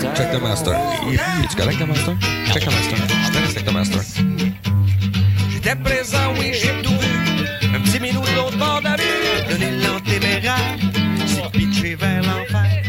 [0.00, 0.74] Check the master.
[1.50, 2.16] Tu correct, le master?
[2.52, 2.96] Check the master.
[2.96, 4.00] Je te respecte le master.
[5.52, 7.74] J'étais présent, oui, j'ai tout vu.
[7.74, 10.56] Un petit minou de l'autre bord de la rue, donner l'antéméraire,
[11.26, 12.82] s'est pitché vers l'enfer.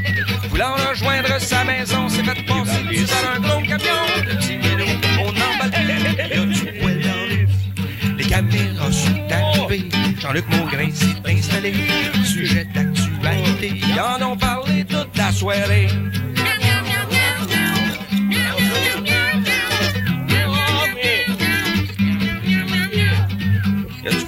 [0.50, 4.02] Voulant rejoindre sa maison, s'est fait passer du dans un gros camion.
[4.26, 4.86] Le petit minou,
[5.20, 11.30] on emballe il a du poil dans le Les caméras sont arrivées, Jean-Luc Mongrain s'est
[11.30, 11.74] installé.
[12.24, 15.90] Sujet d'actualité, ils en ont parlé toute la soirée.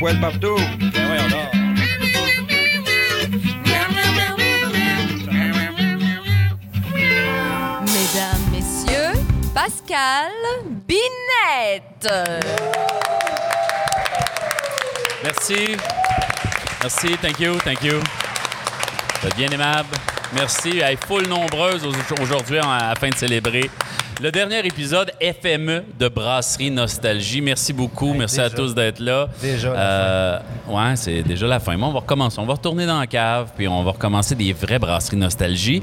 [0.04, 0.58] Il y a du poil partout.
[7.86, 9.14] Mesdames, messieurs,
[9.54, 10.32] Pascal
[10.88, 12.08] Binette.
[15.24, 15.76] Merci.
[16.82, 18.00] Merci, thank you, thank you.
[19.22, 19.90] Vous êtes bien aimable.
[20.34, 20.80] Merci.
[20.80, 23.70] Hey, full nombreuse au- aujourd'hui en- afin de célébrer
[24.22, 27.42] le dernier épisode FME de Brasserie Nostalgie.
[27.42, 28.14] Merci beaucoup.
[28.14, 29.28] Merci à tous d'être là.
[29.42, 31.76] Déjà la Euh, Ouais, c'est déjà la fin.
[31.76, 32.40] Mais on va recommencer.
[32.40, 35.82] On va retourner dans la cave, puis on va recommencer des vraies brasseries Nostalgie.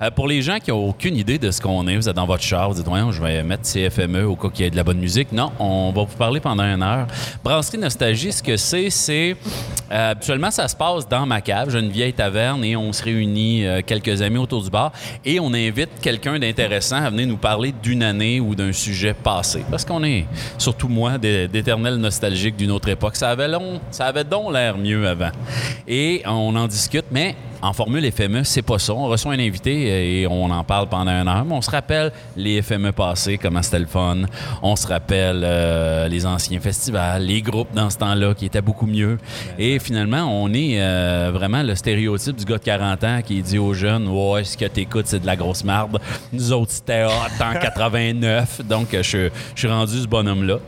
[0.00, 2.26] Euh, pour les gens qui n'ont aucune idée de ce qu'on est, vous êtes dans
[2.26, 4.76] votre char, vous dites, ouais, je vais mettre CFME au cas qu'il y ait de
[4.76, 5.32] la bonne musique.
[5.32, 7.06] Non, on va vous parler pendant une heure.
[7.42, 9.34] Brasserie Nostalgie, ce que c'est, c'est.
[9.90, 11.70] euh, habituellement, ça se passe dans ma cave.
[11.70, 14.92] J'ai une vieille taverne et on se réunit euh, quelques amis autour du bar
[15.24, 19.64] et on invite quelqu'un d'intéressant à venir nous parler d'une année ou d'un sujet passé.
[19.70, 20.26] Parce qu'on est,
[20.58, 23.16] surtout moi, des- d'éternel nostalgique d'une autre époque.
[23.16, 25.30] Ça avait, long, ça avait donc l'air mieux avant.
[25.86, 28.94] Et on en discute, mais en formule FME, c'est pas ça.
[28.94, 32.12] On reçoit un invité et on en parle pendant une heure, mais on se rappelle
[32.36, 33.86] les FME passés, comment c'était le.
[34.62, 38.86] On se rappelle euh, les anciens festivals, les groupes dans ce temps-là qui étaient beaucoup
[38.86, 39.18] mieux.
[39.58, 43.58] Et finalement, on est euh, vraiment le stéréotype du gars de 40 ans qui dit
[43.58, 46.00] aux jeunes Ouais, ce que t'écoutes, c'est de la grosse marde.
[46.32, 48.62] Nous autres, c'était hot en 89.
[48.66, 50.58] Donc, euh, je suis rendu ce bonhomme-là.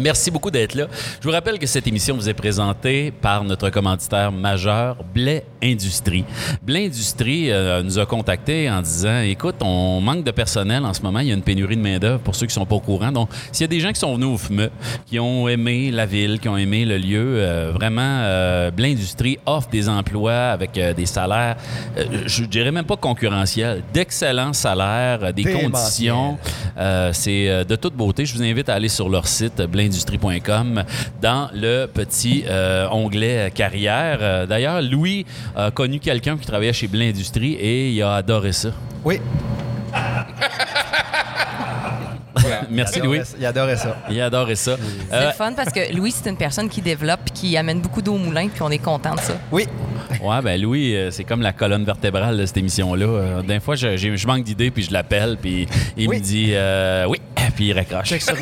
[0.00, 0.86] Merci beaucoup d'être là.
[1.20, 6.24] Je vous rappelle que cette émission vous est présentée par notre commanditaire majeur, Blais Industrie.
[6.62, 11.02] Blais Industrie euh, nous a contactés en disant Écoute, on manque de personnel en ce
[11.02, 13.12] moment, il y a une pénurie de main-d'œuvre pour ceux qui sont pas au courant.
[13.12, 14.70] Donc, s'il y a des gens qui sont venus au FME,
[15.06, 19.38] qui ont aimé la ville, qui ont aimé le lieu, euh, vraiment, euh, Blais Industrie
[19.44, 21.56] offre des emplois avec euh, des salaires,
[22.26, 26.38] je dirais même pas concurrentiels, d'excellents salaires, des conditions.
[27.12, 28.24] C'est de toute beauté.
[28.24, 30.84] Je vous invite à aller sur leur site blaindustrie.com
[31.20, 34.18] dans le petit euh, onglet euh, carrière.
[34.20, 38.70] Euh, D'ailleurs, Louis a connu quelqu'un qui travaillait chez Blindustrie et il a adoré ça.
[39.04, 39.20] Oui.
[42.70, 43.18] Merci il Louis.
[43.18, 43.96] adorait ça- Il adorait ça.
[44.10, 44.76] Il a adoré ça.
[45.10, 47.80] C'est Euh, le fun parce que Louis, c'est une personne qui développe puis qui amène
[47.80, 49.34] beaucoup d'eau au moulin, puis on est content de ça.
[49.50, 49.66] Oui.
[50.22, 53.06] ouais, ben Louis, euh, c'est comme la colonne vertébrale de cette émission-là.
[53.06, 56.18] Euh, D'un fois, je, je manque d'idées, puis je l'appelle, puis il Oui.
[56.18, 57.20] me dit euh, oui,
[57.56, 58.08] puis il raccroche.
[58.08, 58.34] Check sur,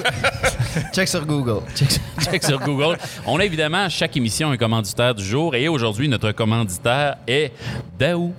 [0.93, 1.60] Check sur Google.
[1.75, 1.88] Check,
[2.31, 2.97] check sur Google.
[3.26, 7.53] On a évidemment à chaque émission un commanditaire du jour et aujourd'hui, notre commanditaire est
[7.99, 8.32] Daou.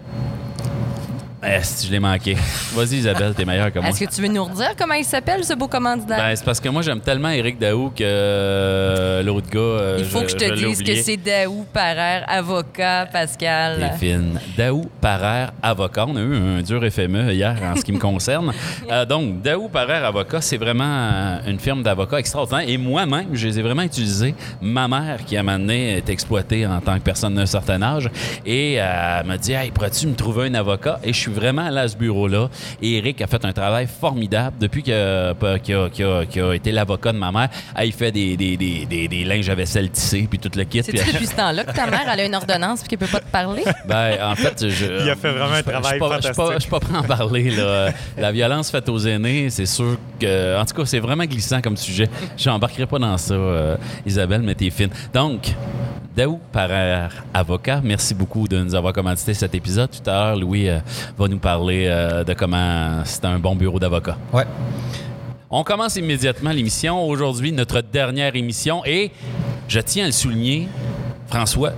[1.42, 2.36] Eh, si je l'ai manqué.
[2.74, 3.90] Vas-y, Isabelle, t'es meilleure que moi.
[3.90, 6.18] Est-ce que tu veux nous redire comment il s'appelle, ce beau commanditaire?
[6.18, 9.60] Ben, c'est parce que moi, j'aime tellement Eric Daou que euh, l'autre gars.
[9.60, 13.94] euh, il faut que je te dise que c'est Daou Parer, avocat, Pascal.
[14.00, 14.38] T'es fine.
[14.58, 16.06] Daou Parer, avocat.
[16.10, 18.52] On a eu un dur FME hier en ce qui me concerne.
[18.92, 22.68] Euh, donc, Daou Parer, avocat, c'est vraiment une firme d'avocats extraordinaire.
[22.68, 24.34] Et moi-même, je les ai vraiment utilisés.
[24.62, 27.82] Ma mère, qui à un moment donné est exploitée en tant que personne d'un certain
[27.84, 28.10] âge,
[28.46, 31.78] et elle m'a dit Hey, pourrais-tu me trouver un avocat Et je suis vraiment allé
[31.80, 32.50] à ce bureau-là.
[32.82, 36.42] Et Eric a fait un travail formidable depuis que, euh, qu'il a, qu'il a- qu'il
[36.42, 37.50] a été l'avocat de ma mère.
[37.76, 40.64] Ah, il fait des, des, des, des, des linges à vaisselle tissés, puis tout le
[40.64, 40.82] kit.
[40.82, 43.20] Puis- depuis ce temps-là que ta mère elle a une ordonnance puis qu'elle peut pas
[43.22, 43.64] te parler?
[43.88, 44.86] ben, en fait, je.
[45.04, 46.54] Il a fait vraiment un je- je- travail je suis pas- Je suis pas- fantastique.
[46.56, 47.50] je suis pas prêt à en parler.
[47.52, 47.90] Là.
[48.18, 50.60] La violence faite aux aînés, c'est sûr que.
[50.60, 52.08] En tout cas, c'est vraiment glissant comme sujet.
[52.38, 54.90] Je n'embarquerai pas dans ça, euh, Isabelle, mais t'es fine.
[55.14, 55.54] Donc.
[56.18, 59.90] Daou Parer, avocat, merci beaucoup de nous avoir commandité cet épisode.
[59.92, 60.80] Tout à l'heure, Louis euh,
[61.20, 64.18] va nous parler euh, de comment c'est un bon bureau d'avocat.
[64.32, 64.46] Ouais.
[65.50, 67.06] On commence immédiatement l'émission.
[67.06, 68.82] Aujourd'hui, notre dernière émission.
[68.86, 69.12] Et
[69.68, 70.70] je tiens à le souligner,
[71.28, 71.74] François.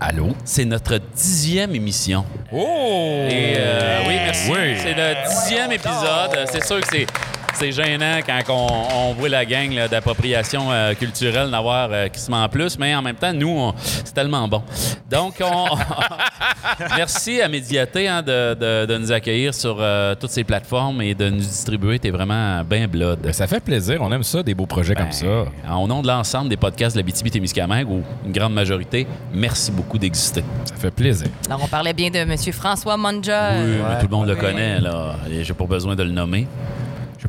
[0.00, 0.28] Allô?
[0.44, 2.24] C'est notre dixième émission.
[2.52, 3.26] Oh!
[3.28, 4.50] Et euh, oui, merci.
[4.76, 6.48] C'est le dixième épisode.
[6.50, 7.06] C'est sûr que c'est.
[7.54, 12.30] C'est gênant quand on, on voit la gang d'appropriation euh, culturelle d'avoir euh, qui se
[12.30, 14.62] met en plus, mais en même temps, nous, c'est tellement bon.
[15.10, 15.66] Donc, on,
[16.96, 21.14] merci à Médiaté hein, de, de- de nous accueillir sur euh, toutes ces plateformes et
[21.14, 21.98] de nous distribuer.
[21.98, 23.18] T'es vraiment bien blood.
[23.20, 23.98] Ben, ça fait plaisir.
[24.00, 25.26] On aime ça, des beaux projets comme ça.
[25.66, 29.70] Ben, Au nom de l'ensemble des podcasts de la BTB-Témiscamingue, ou une grande majorité, merci
[29.70, 30.44] beaucoup d'exister.
[30.64, 31.28] Ça fait plaisir.
[31.46, 32.36] Alors, on parlait bien de M.
[32.52, 33.52] François Monja.
[33.58, 34.40] Oui, mais tout le monde le Ouais.
[34.40, 35.16] connaît, là.
[35.42, 36.46] J'ai pas besoin de le nommer.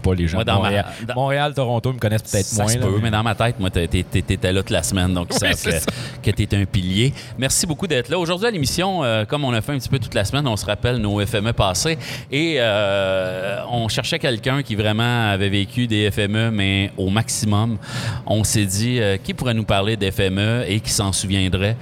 [0.02, 2.64] Pas, les gens Moi, de dans ma- Montréal, dans- Montréal, Toronto me connaissent peut-être Ça
[2.64, 2.72] moins.
[2.72, 5.28] se là, peut, mais- mais dans ma tête, moi, t'étais là toute la semaine, donc
[5.42, 5.86] Oui, c'est que, ça.
[6.24, 7.14] que t'es un pilier.
[7.38, 8.18] Merci beaucoup d'être là.
[8.20, 10.58] Aujourd'hui, à l'émission, euh, comme on l'a fait un petit peu toute la semaine, on
[10.58, 11.98] se rappelle nos FME passés
[12.32, 17.78] et euh, on cherchait quelqu'un qui vraiment avait vécu des FME, mais au maximum.
[18.26, 21.76] On s'est dit, euh, qui pourrait nous parler d'FME et qui s'en souviendrait?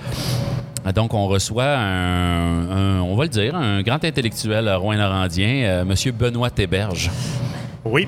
[0.95, 6.12] Donc, on reçoit un, un- on va le dire, un grand intellectuel rouen-norandien, euh, M.
[6.18, 7.12] Benoît Théberge.
[7.86, 8.08] Oui.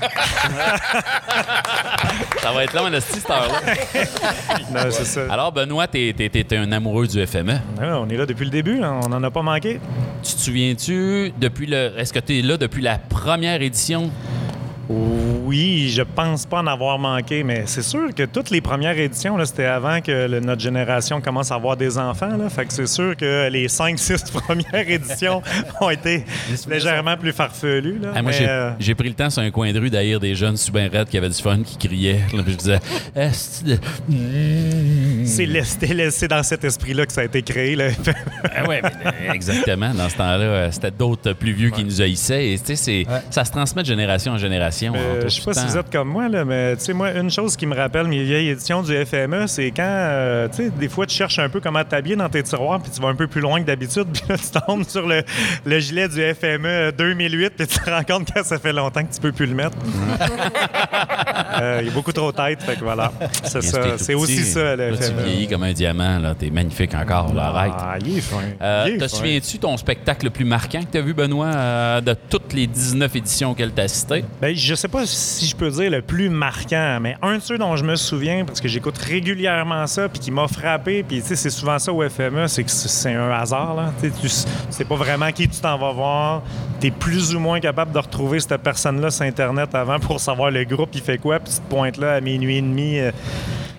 [2.42, 3.60] Ça va être long, en esti, cette heure-là.
[4.70, 5.22] Non, c'est ça.
[5.30, 7.52] Alors, Benoît, t'es, t'es un amoureux du FME.
[7.52, 8.98] Ouais, on est là depuis le début, là.
[9.04, 9.80] on n'en a pas manqué.
[10.22, 11.92] Tu te souviens-tu, depuis le.
[11.96, 14.10] Est-ce que tu es là depuis la première édition?
[14.88, 19.36] Oui, je pense pas en avoir manqué, mais c'est sûr que toutes les premières éditions,
[19.44, 22.36] c'était avant que le- notre génération commence à avoir des enfants.
[22.36, 22.48] Là.
[22.48, 25.42] Fait que c'est sûr que les 5-6 premières éditions
[25.80, 26.24] ont été
[26.68, 27.98] légèrement plus farfelues.
[28.00, 28.12] Là.
[28.14, 30.34] Ah, moi, j'ai, euh, j'ai pris le temps sur un coin de rue d'haïr des
[30.34, 32.20] jeunes super raides qui avaient du fun, qui criaient.
[32.32, 32.78] Là, je disais,
[36.10, 37.76] c'est dans cet esprit-là que ça a été créé.
[37.76, 37.88] Là.
[38.58, 39.92] Ah ouais, mais, euh, exactement.
[39.92, 42.46] Dans ce temps-là, euh, c'était d'autres plus vieux qui nous haïssaient.
[42.48, 42.56] Et
[43.30, 44.75] ça se transmet de génération en génération.
[44.84, 47.10] Euh, On je sais pas si vous êtes comme moi, là, mais tu sais, moi,
[47.12, 50.70] une chose qui me rappelle mes vieilles éditions du FME, c'est quand, euh, tu sais,
[50.70, 53.14] des fois, tu cherches un peu comment t'habiller dans tes tiroirs, puis tu vas un
[53.14, 55.22] peu plus loin que d'habitude, puis là, tu tombes sur le,
[55.64, 59.14] le gilet du FME 2008, puis tu te rends compte que ça fait longtemps que
[59.14, 59.76] tu peux plus le mettre.
[61.60, 63.10] Euh, Il y a beaucoup trop de tête, fait que voilà.
[63.42, 63.80] C'est ça.
[63.98, 65.22] C'est aussi ça, le Là, tu FME.
[65.22, 66.18] vieillis comme un diamant.
[66.18, 66.34] Là.
[66.38, 67.32] T'es magnifique encore.
[67.34, 67.72] Là, arrête.
[67.76, 68.42] Ah, il est fin.
[68.60, 72.14] Euh, te souviens-tu ton spectacle le plus marquant que tu as vu, Benoît, euh, de
[72.28, 74.24] toutes les 19 éditions auxquelles tu as assisté?
[74.40, 77.56] Ben, je sais pas si je peux dire le plus marquant, mais un de ceux
[77.56, 81.28] dont je me souviens, parce que j'écoute régulièrement ça, puis qui m'a frappé, puis tu
[81.28, 83.92] sais, c'est souvent ça au FME, c'est que c'est un hasard, là.
[84.00, 84.28] Tu sais, tu
[84.70, 86.42] sais pas vraiment qui tu t'en vas voir.
[86.80, 90.50] Tu es plus ou moins capable de retrouver cette personne-là sur Internet avant pour savoir
[90.50, 92.98] le groupe, il fait quoi, puis tu te pointes là à minuit et demi.
[92.98, 93.12] euh,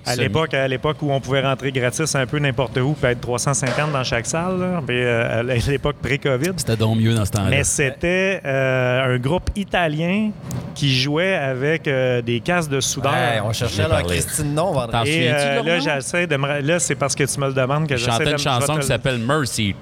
[0.07, 3.21] à l'époque, à l'époque où on pouvait rentrer gratis un peu n'importe où, puis être
[3.21, 4.81] 350 dans chaque salle, là.
[4.89, 6.51] Euh, à l'époque pré-COVID.
[6.57, 7.49] C'était donc mieux dans ce temps-là.
[7.49, 10.31] Mais c'était euh, un groupe italien
[10.75, 13.11] qui jouait avec euh, des casques de soudeur.
[13.13, 14.03] Ouais, on cherchait leur.
[14.03, 15.09] Christine Non vendredi.
[15.11, 16.61] Et euh, là, j'essaie de me...
[16.61, 18.37] Là, c'est parce que tu me le demandes que Je j'essaie chantais de une me-
[18.39, 19.75] je vais chanson qui le- s'appelle Mercy.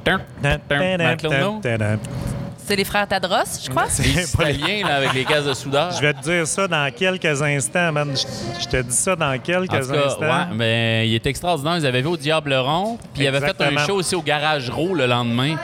[2.67, 3.85] C'est les frères Tadros, je crois?
[3.99, 5.91] Les Italiens là, avec les cases de soudeur.
[5.91, 8.09] Je vais te dire ça dans quelques instants, man.
[8.15, 10.21] Je, je te dis ça dans quelques En tout cas, instants.
[10.21, 11.77] ouais, mais il était extraordinaire.
[11.77, 14.69] Ils avaient vu au Diable Rond, puis ils avaient fait un show aussi au Garage
[14.69, 15.55] Row le lendemain.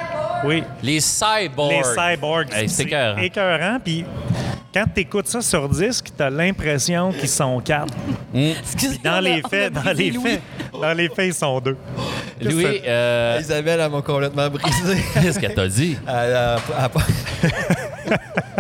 [0.44, 0.64] Oui.
[0.84, 1.72] Les Cyborgs.
[1.72, 2.48] Les cyborgs.
[2.54, 3.18] Hey, c'est c'est écœurant.
[3.20, 3.78] écœurant.
[3.84, 4.06] Puis
[4.74, 7.94] quand tu écoutes ça sur disque, tu as l'impression qu'ils sont quatre.
[8.34, 8.52] Mm.
[9.04, 10.42] Dans les faits, dans les faits,
[10.74, 11.78] dans les faits, ils sont deux.
[12.42, 15.04] Louis, euh, Isabelle, elle m'a complètement brisé.
[15.14, 15.98] qu'est-ce qu'elle t'a dit?
[16.08, 16.58] Elle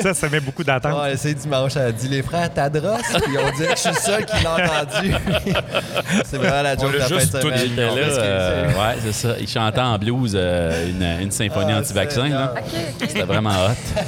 [0.00, 1.00] Ça, ça met beaucoup d'attente.
[1.02, 3.90] Ouais, c'est dimanche, elle a dit les frères Tadros, puis on dirait que je suis
[3.90, 5.14] le seul qui l'a entendu.
[6.24, 7.76] c'est vraiment la joke de la fin de semaine.
[7.76, 9.34] Là, euh, ouais, c'est ça.
[9.40, 12.28] Il chantait en blues euh, une, une symphonie Ah, anti-vaccin.
[12.28, 12.54] là.
[13.00, 14.02] C'était vraiment hot.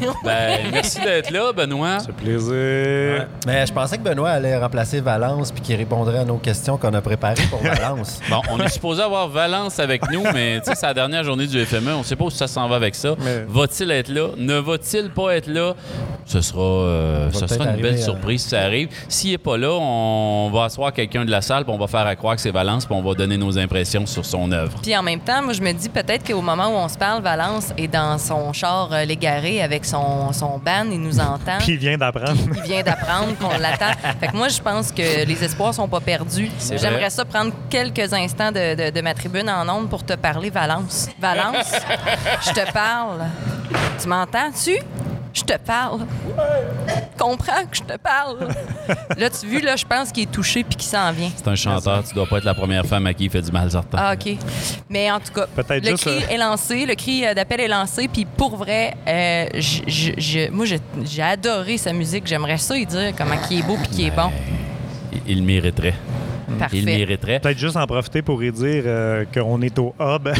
[0.24, 2.00] ben, merci d'être là, Benoît.
[2.00, 3.26] Fait plaisir.
[3.46, 6.94] Mais je pensais que Benoît allait remplacer Valence puis qu'il répondrait à nos questions qu'on
[6.94, 8.20] a préparées pour Valence.
[8.28, 11.46] Bon, on est supposé avoir Valence avec nous, mais tu sais, c'est la dernière journée
[11.46, 11.92] du FME.
[11.94, 13.14] On sait pas où ça s'en va avec ça.
[13.20, 14.28] Mais- Va-t-il être là?
[14.36, 15.74] Ne va-t-il pas être là?
[16.26, 18.88] Ce sera, euh, ce sera une belle euh, surprise si ça arrive.
[19.08, 22.06] S'il n'est pas là, on va asseoir quelqu'un de la salle, puis on va faire
[22.06, 24.78] à croire que c'est Valence, puis on va donner nos impressions sur son œuvre.
[24.82, 27.22] Puis en même temps, moi, je me dis peut-être qu'au moment où on se parle,
[27.22, 31.58] Valence est dans son char euh, légaré avec son, son band, il nous entend.
[31.60, 32.36] Puis il vient d'apprendre.
[32.56, 33.92] il vient d'apprendre qu'on l'attend.
[34.20, 36.50] Fait que moi, je pense que les espoirs sont pas perdus.
[36.76, 40.50] J'aimerais ça prendre quelques instants de, de- de ma tribune en ondes pour te parler,
[40.50, 41.08] Valence.
[41.20, 41.72] Valence,
[42.46, 43.24] je te parle.
[44.00, 44.78] Tu m'entends-tu?
[45.32, 46.00] Je te parle.
[47.16, 48.48] Comprends que je te parle?
[49.16, 51.30] Là, tu vu, là, je pense qu'il est touché puis qu'il s'en vient.
[51.36, 53.52] C'est un chanteur, tu dois pas être la première femme à qui il fait du
[53.52, 53.98] mal, certain.
[54.00, 54.36] Ah, OK.
[54.88, 57.60] Mais en tout cas, Peut-être le juste, cri euh, est lancé, le cri euh, d'appel
[57.60, 59.46] est lancé, puis pour vrai, euh,
[60.50, 60.66] moi,
[61.04, 62.26] j'ai adoré sa musique.
[62.26, 64.30] J'aimerais ça y dire comment il est beau puis qu'il est bon.
[65.12, 65.94] Il, il mériterait.
[66.58, 66.76] Parfait.
[66.78, 67.40] Il mériterait.
[67.40, 70.28] Peut-être juste en profiter pour y dire euh, qu'on est au hub.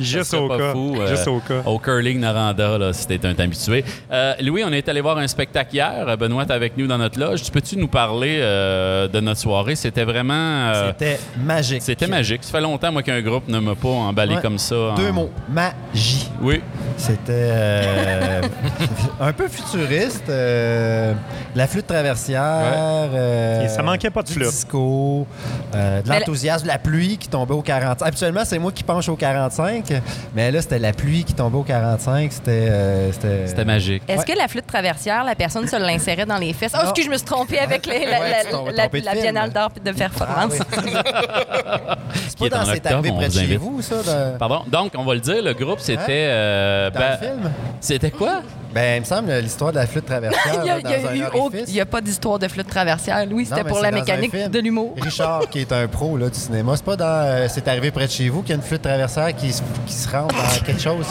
[0.00, 0.72] Juste au cas.
[0.72, 1.62] fou, euh, Juste au cas.
[1.66, 3.84] Au curling Naranda, là, si t'es un habitué.
[4.10, 6.16] Euh, Louis, on est allé voir un spectacle hier.
[6.18, 7.42] Benoît est avec nous dans notre loge.
[7.42, 9.74] Tu Peux-tu nous parler euh, de notre soirée?
[9.76, 10.34] C'était vraiment...
[10.72, 11.82] euh, C'était magique.
[11.82, 12.44] C'était magique.
[12.44, 14.42] Ça fait longtemps, moi, qu'un groupe ne m'a pas emballé Ouais.
[14.42, 14.76] comme ça.
[14.76, 15.30] en- Deux mots.
[15.48, 16.28] Magie.
[16.40, 16.60] Oui.
[16.96, 18.40] C'était euh,
[19.20, 20.28] un peu futuriste.
[20.28, 21.12] euh,
[21.54, 23.10] la flûte traversière.
[23.42, 24.48] Euh, Et ça manquait pas de flûte.
[24.48, 25.26] disco,
[25.74, 28.06] euh, de la- l'enthousiasme, la pluie qui tombait au 45.
[28.06, 29.92] Habituellement, c'est moi qui penche au 45,
[30.34, 32.32] mais là, c'était la pluie qui tombait au 45.
[32.32, 32.50] C'était.
[32.50, 34.02] euh, c'était C'était magique.
[34.08, 34.24] Est-ce Ouais.
[34.34, 36.72] que la flûte traversière, la personne se l'insérait dans les fesses?
[36.74, 38.30] Oh, excuse, je me suis trompée avec les- la, Ouais,
[38.74, 39.12] la- la-.
[39.14, 40.52] Biennale d'art de performance.
[40.54, 40.92] C'est
[42.36, 43.58] Qui est pas en dans C'est octobre, arrivé on près de vous chez invite.
[43.58, 43.96] vous, ça?
[44.02, 44.62] de- Pardon?
[44.66, 46.04] Donc, on va le dire, le groupe, c'était...
[46.28, 47.50] euh, Dans ben, le film?
[47.80, 48.42] C'était quoi?
[48.74, 50.94] Ben, il me semble l'histoire de la flûte traversière Il y a, là, il y
[51.22, 53.24] a eu il y pas d'histoire de flûte traversière.
[53.26, 54.94] Louis, c'était pour la mécanique de l'humour.
[55.00, 58.06] Richard, qui est un pro là, du cinéma, c'est pas dans euh, C'est arrivé près
[58.06, 60.64] de chez vous qu'il y a une flûte traversière qui, se- qui se rentre dans
[60.64, 61.06] quelque chose?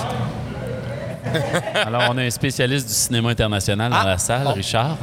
[1.86, 4.53] Alors, on a un spécialiste du cinéma international dans Ah, la salle, bon.
[4.53, 4.98] Richard.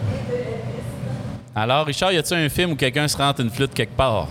[1.54, 4.26] Alors, Richard, y a-t-il un film où quelqu'un se rentre une flûte quelque part?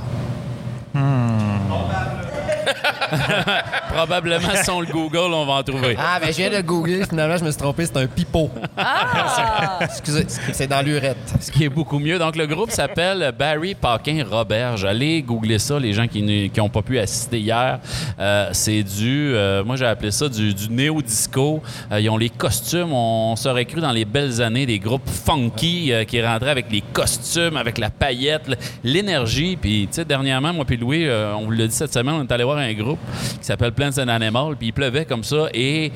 [3.94, 5.96] Probablement, si on le Google, on va en trouver.
[5.98, 8.50] Ah, ben je viens de googler, finalement, je me suis trompé, c'est un pipeau.
[8.78, 9.80] Ah!
[9.82, 11.18] Excusez, c'est dans l'urette.
[11.40, 12.20] Ce qui est beaucoup mieux.
[12.20, 14.86] Donc, le groupe s'appelle Barry Paquin Roberge.
[14.86, 17.80] Allez googler ça, les gens qui n'ont pas pu assister hier.
[18.20, 21.62] Euh, c'est du, euh, moi j'ai appelé ça du, du néo-disco.
[21.92, 22.92] Euh, ils ont les costumes.
[22.94, 26.82] On, s'aurait cru dans les belles années des groupes funky euh, qui rentraient avec les
[26.82, 28.50] costumes, avec la paillette,
[28.84, 29.58] l'énergie.
[29.58, 32.24] Puis, tu sais, dernièrement, moi puis Louis, euh, on vous l'a dit cette semaine, on
[32.24, 32.97] est allé voir un groupe
[33.39, 34.56] qui s'appelle Plants and Animals.
[34.58, 35.92] Puis il pleuvait comme ça et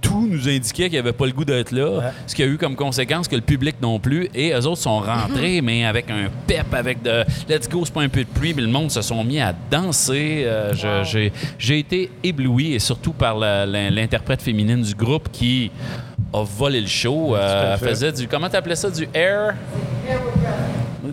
[0.00, 2.56] tout nous indiquait qu'il n'y avait pas le goût d'être là, ce qui a eu
[2.56, 4.28] comme conséquence que le public non plus.
[4.34, 8.02] Et eux autres sont rentrés, mais avec un pep, avec de let's go, c'est pas
[8.02, 10.44] un peu de pluie, mais le monde se sont mis à danser.
[10.46, 10.72] Euh,
[11.58, 15.70] j'ai, été ébloui, et surtout par l'interprète féminine du groupe qui
[16.32, 17.34] a volé le show.
[17.34, 19.54] Euh, faisait du, comment t'appelais ça, du air?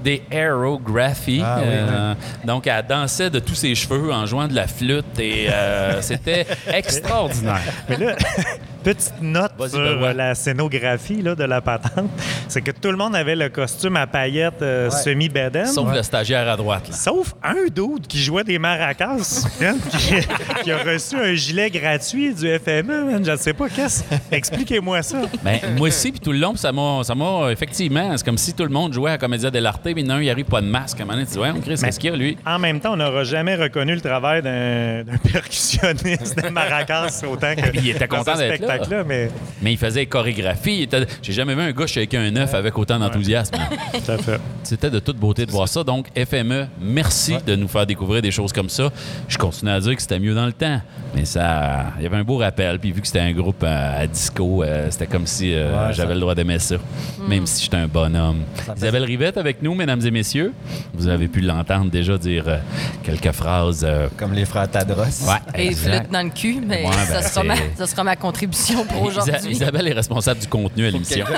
[0.05, 1.41] Des aerographies.
[1.43, 2.13] Ah oui, Euh,
[2.45, 6.45] Donc, elle dansait de tous ses cheveux en jouant de la flûte et euh, c'était
[6.71, 7.59] extraordinaire.
[7.89, 8.15] Mais là,
[8.85, 12.09] petite note sur euh, la scénographie là, de la patente,
[12.47, 14.95] c'est que tout le monde avait le costume à paillettes euh, Ouais.
[14.95, 15.65] semi-bédaine.
[15.65, 16.87] Sauf le stagiaire à droite.
[16.89, 16.95] là.
[16.95, 19.17] Sauf un dude qui jouait des maracas,
[19.97, 20.13] qui,
[20.63, 23.25] qui a reçu un gilet gratuit du FME, man.
[23.25, 24.03] Je ne sais pas qu'est-ce.
[24.31, 25.21] Expliquez-moi ça.
[25.43, 28.53] Ben, moi aussi, puis tout le long, ça m'a, ça m'a effectivement, c'est comme si
[28.53, 30.99] tout le monde jouait à Comédia dell'arte, mais non, il arrive pas de masque.
[30.99, 32.37] À un moment donné, tu dis, ouais, Chris, qu'est-ce qu'il y a, lui?
[32.45, 37.75] En même temps, on n'aura jamais reconnu le travail d'un percussionniste de maracas autant que
[37.77, 38.74] Il était content d'être là.
[38.75, 39.29] Spectacle-là, mais
[39.61, 40.83] Mais il faisait chorégraphie.
[40.83, 43.55] était- J'ai jamais vu un gars shaker un œuf avec autant d'enthousiasme.
[43.93, 44.39] tout à fait.
[44.63, 45.83] C'était de toute beauté de voir ça.
[45.83, 48.89] Donc, FME, merci de nous faire découvrir des choses comme ça.
[49.27, 50.81] Je continue à dire que c'était mieux dans le temps.
[51.13, 52.79] Mais ça, il y avait un beau rappel.
[52.79, 55.93] Puis vu que c'était un groupe euh, à disco, euh, c'était comme si euh, Ouais,
[55.93, 56.75] j'avais ça- le droit d'aimer ça.
[57.27, 58.41] Même si j'étais un bonhomme.
[58.75, 60.53] Isabelle Rivette avec nous, mesdames et messieurs.
[60.93, 62.57] Vous avez pu l'entendre déjà dire euh,
[63.03, 63.85] quelques phrases.
[63.87, 65.03] euh, Comme les frères Tadros.
[65.03, 68.15] ouais, Et flûte dans le cul, mais Ouais, ben, ça, sera ma, ça sera ma
[68.15, 69.51] contribution pour Isa- aujourd'hui.
[69.51, 71.25] Isabelle est responsable du contenu à l'émission.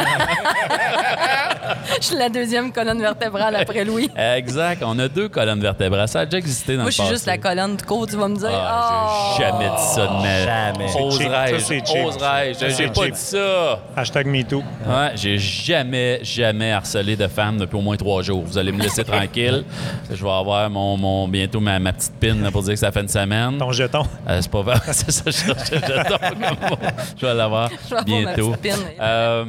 [2.00, 4.09] Je suis la deuxième colonne vertébrale après Louis.
[4.15, 4.81] Exact.
[4.86, 6.07] On a deux colonnes vertébrales.
[6.07, 7.55] Ça a déjà existé dans Moi, le je suis juste la passé.
[7.55, 8.50] colonne de côte, tu vas me dire.
[8.51, 9.47] Ah, j'ai Oh!
[9.50, 10.86] jamais dit ça de ma Jamais.
[11.00, 12.05] Oserais-je?
[12.07, 12.75] Oserais-je?
[12.77, 13.79] J'ai pas dit ça.
[13.95, 14.59] Hashtag MeToo.
[14.86, 18.43] Ouais, j'ai jamais, jamais harcelé de femmes depuis au moins trois jours.
[18.45, 19.63] Vous allez me laisser tranquille.
[20.12, 22.91] Je vais avoir mon, mon- bientôt ma, ma petite pin là, pour dire que ça
[22.91, 23.57] fait une semaine.
[23.57, 24.03] Ton jeton.
[24.27, 24.75] Euh, c'est pas vrai.
[24.91, 26.77] c'est ça, je jeton comme.
[27.19, 28.51] Je vais l'avoir ma bientôt.
[28.51, 28.81] petite pin.
[29.01, 29.43] Euh,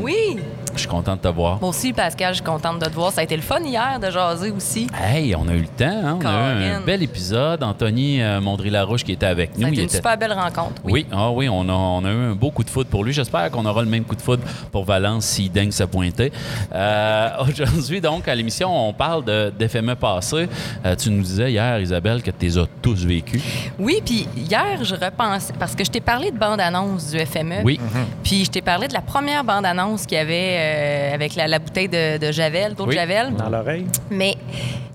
[0.00, 0.38] Oui!
[0.76, 1.58] Je suis content de te voir.
[1.60, 3.10] Moi aussi, Pascal, je suis contente de te voir.
[3.10, 4.86] Ça a été le fun hier de jaser aussi.
[4.94, 5.84] Hey, on a eu le temps.
[5.86, 6.18] hein?
[6.22, 7.62] On a eu un bel épisode.
[7.62, 9.66] Anthony euh, Mondry-Larouche qui était avec Ça nous.
[9.66, 10.82] a été il une était super belle rencontre.
[10.84, 10.92] Oui.
[10.96, 13.12] Oui, ah oui, on a, on a eu un beau coup de foudre pour lui.
[13.12, 14.42] J'espère qu'on aura le même coup de foudre
[14.72, 16.32] pour Valence s'il daigne se pointer.
[16.74, 20.48] Euh, Aujourd'hui, donc, à l'émission, on parle d'FME passé.
[20.84, 23.42] Euh, tu nous disais hier, Isabelle, que tu les as tous vécus.
[23.78, 27.62] Oui, puis hier, je repensais, parce que je t'ai parlé de bande-annonce du FME.
[27.64, 27.80] Oui.
[28.22, 31.58] Puis je t'ai parlé de la première bande-annonce qu'il y avait euh, avec la, la
[31.58, 32.94] bouteille de, de Javel, d'eau de Oui.
[32.94, 33.34] Javel.
[33.34, 33.86] Dans l'oreille.
[34.10, 34.34] Mais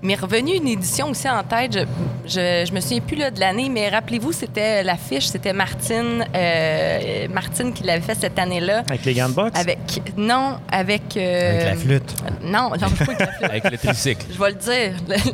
[0.02, 1.72] m'est revenu une édition aussi en tête.
[1.74, 1.80] Je,
[2.26, 7.28] je, je me souviens plus là, de l'année, mais rappelez-vous, c'était l'affiche, c'était Martine, euh,
[7.28, 8.82] Martine qui l'avait fait cette année-là.
[8.88, 9.58] Avec les gants de boxe?
[9.58, 9.78] Avec.
[10.16, 11.16] Non, avec.
[11.16, 12.14] euh, Avec la flûte.
[12.42, 13.42] Non, non, pas avec la flûte.
[13.50, 14.26] Avec le tricycle.
[14.32, 15.32] Je vais le dire.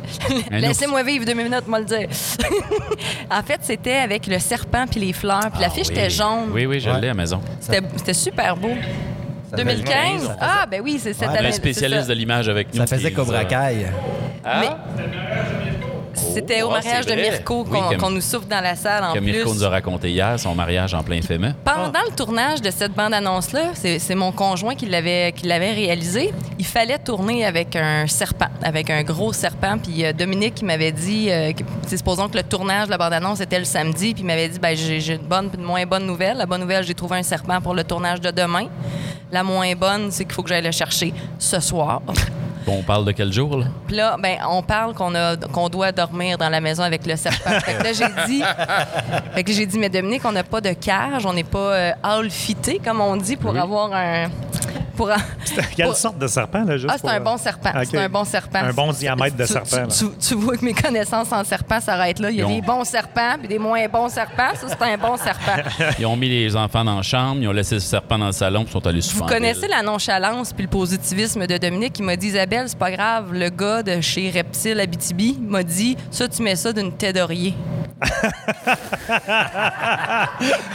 [0.51, 2.07] Laissez-moi vivre deux minutes, moi le dire.
[3.31, 5.49] en fait, c'était avec le serpent puis les fleurs.
[5.51, 5.99] Puis l'affiche Ah oui.
[5.99, 6.49] était jaune.
[6.53, 6.99] Oui, oui, je Ouais.
[7.01, 7.41] l'ai à la maison.
[7.59, 8.71] C'était super beau.
[9.49, 10.23] Ça fait 2015?
[10.27, 11.51] ça Ah, ben oui, c'est cette Ouais, année.
[11.51, 12.85] C'est spécialiste de l'image avec nous.
[12.85, 13.87] Ça faisait Cobra Kai.
[14.43, 14.77] Ah,
[16.33, 17.13] C'était au Oh, mariage de.
[17.15, 17.65] Mirko
[17.99, 19.31] qu'on nous souffle dans la salle en que plus.
[19.31, 21.53] Mirko nous a raconté hier, son mariage en plein féminin.
[21.65, 25.33] Pendant le tournage de cette bande-annonce-là, c'est mon conjoint qui l'avait
[25.73, 26.33] réalisé.
[26.57, 29.77] Il fallait tourner avec un serpent, avec un gros serpent.
[29.77, 32.97] Puis euh, Dominique qui m'avait dit, euh, que- c'est supposons que le tournage de la
[32.97, 35.65] bande-annonce était le samedi, puis il m'avait dit, ben j'ai j'ai une bonne puis une
[35.65, 36.37] moins bonne nouvelle.
[36.37, 38.67] La bonne nouvelle, j'ai trouvé un serpent pour le tournage de demain.
[39.31, 42.01] La moins bonne, c'est qu'il faut que j'aille le chercher ce soir.
[42.71, 43.65] On parle de quel jour, là?
[43.87, 47.15] Puis là, ben, on parle qu'on a qu'on doit dormir dans la maison avec le
[47.15, 47.59] serpent.
[47.59, 48.43] fait que là, j'ai dit,
[49.33, 51.91] fait que j'ai dit, mais Dominique, on n'a pas de cage, on n'est pas euh,
[52.03, 54.27] all fité, comme on dit, pour avoir un.
[54.99, 55.09] Pour,
[55.77, 57.69] Quelle pour- sorte de serpent, là, juste Ah, c'est pour- un bon serpent.
[57.73, 57.87] Ok.
[57.89, 58.59] C'est un bon serpent.
[58.59, 59.87] Un bon diamètre de Tu- serpent, là.
[59.87, 62.29] Tu, tu- tu vois que mes connaissances en serpent s'arrêtent là.
[62.31, 64.51] Il y a ont- des bons serpents puis des moins bons serpents.
[64.55, 65.61] Ça, c'est un bon serpent.
[65.99, 68.31] Ils ont mis les enfants dans la chambre, ils ont laissé le serpent dans le
[68.33, 71.93] salon, puis ils sont allés se Vous connaissez la nonchalance puis le positivisme de Dominique
[71.93, 75.95] qui m'a dit Isabelle, c'est pas grave, le gars de chez Reptile Abitibi m'a dit
[76.11, 77.53] ça tu mets ça d'une tête d'oreiller.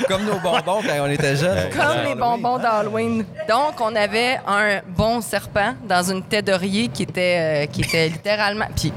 [0.08, 1.70] Comme nos bonbons quand on était jeunes.
[1.70, 3.24] Comme les bonbons d'Halloween.
[3.48, 4.13] Donc on avait
[4.47, 8.92] un bon serpent dans une tête d'oreiller qui était euh, qui était littéralement puis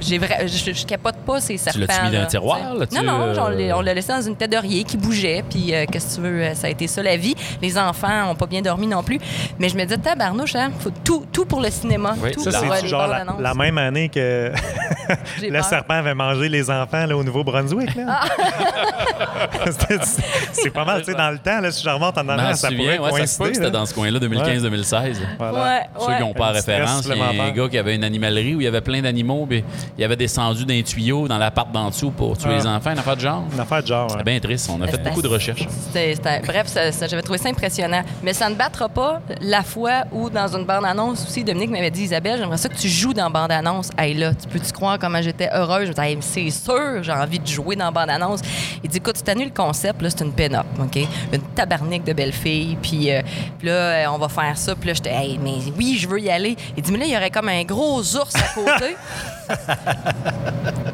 [0.00, 1.80] j'ai vrai je, je capote pas ces serpents.
[1.80, 4.20] l'as-tu mis dans un là, tiroir, tu là-tu, Non non, euh, on l'a- laissé dans
[4.22, 7.02] une tête d'oreiller qui bougeait puis euh, qu'est-ce que tu veux ça a été ça
[7.02, 7.34] la vie.
[7.62, 9.18] Les enfants ont pas bien dormi non plus,
[9.58, 12.60] mais je me disais tabarnouche hein, faut tout tout pour le cinéma, Oui, tout Ça,
[12.60, 14.52] pour c'est les genre la, la même année que
[15.42, 15.64] le peur.
[15.64, 17.94] serpent avait mangé les enfants là, au Nouveau-Brunswick.
[17.94, 18.20] là.
[18.22, 18.26] Ah.
[20.52, 22.68] C'est pas mal, tu sais, dans le temps, là, si je remonte en arrière, ça
[22.68, 23.48] pourrait ouais, coïncider.
[23.54, 23.70] c'était là.
[23.70, 25.16] dans ce coin-là, 2015-2016.
[25.38, 25.58] Voilà.
[25.62, 26.16] Ouais, Ceux ouais.
[26.16, 28.64] qui n'ont pas référence, il y a un gars qui avait une animalerie où il
[28.64, 29.64] y avait plein d'animaux, puis
[29.98, 32.56] il avait descendu d'un tuyau dans l'appart d'en dessous pour tuer Ah.
[32.58, 33.44] les enfants, une affaire de genre.
[33.52, 34.10] Une affaire de genre.
[34.10, 34.22] C'est ouais.
[34.24, 35.66] bien triste, on a fait C'était- beaucoup de recherches.
[35.68, 36.66] c'était- c'était- bref,
[37.08, 38.02] j'avais trouvé ça impressionnant.
[38.22, 42.02] Mais ça ne battra pas la fois où, dans une bande-annonce aussi, Dominique m'avait dit
[42.02, 43.90] Isabelle, j'aimerais ça que tu joues dans bande-annonce.
[43.98, 45.82] Hey là, tu peux-tu croire comment j'étais heureuse?
[45.84, 48.40] Je me disais, Hey, c'est sûr, j'ai envie de jouer dans bande-annonce.
[48.84, 50.96] Il dit écoute, cette année, le concept, là, c'est une pin-up, OK?
[51.32, 52.76] Une tabarnique de belles filles.
[52.80, 53.22] Puis, euh,
[53.58, 54.74] puis là, on va faire ça.
[54.74, 56.56] Puis là, j'étais, hey, mais oui, je veux y aller.
[56.76, 58.96] Il dit, mais là, il y aurait comme un gros ours à côté.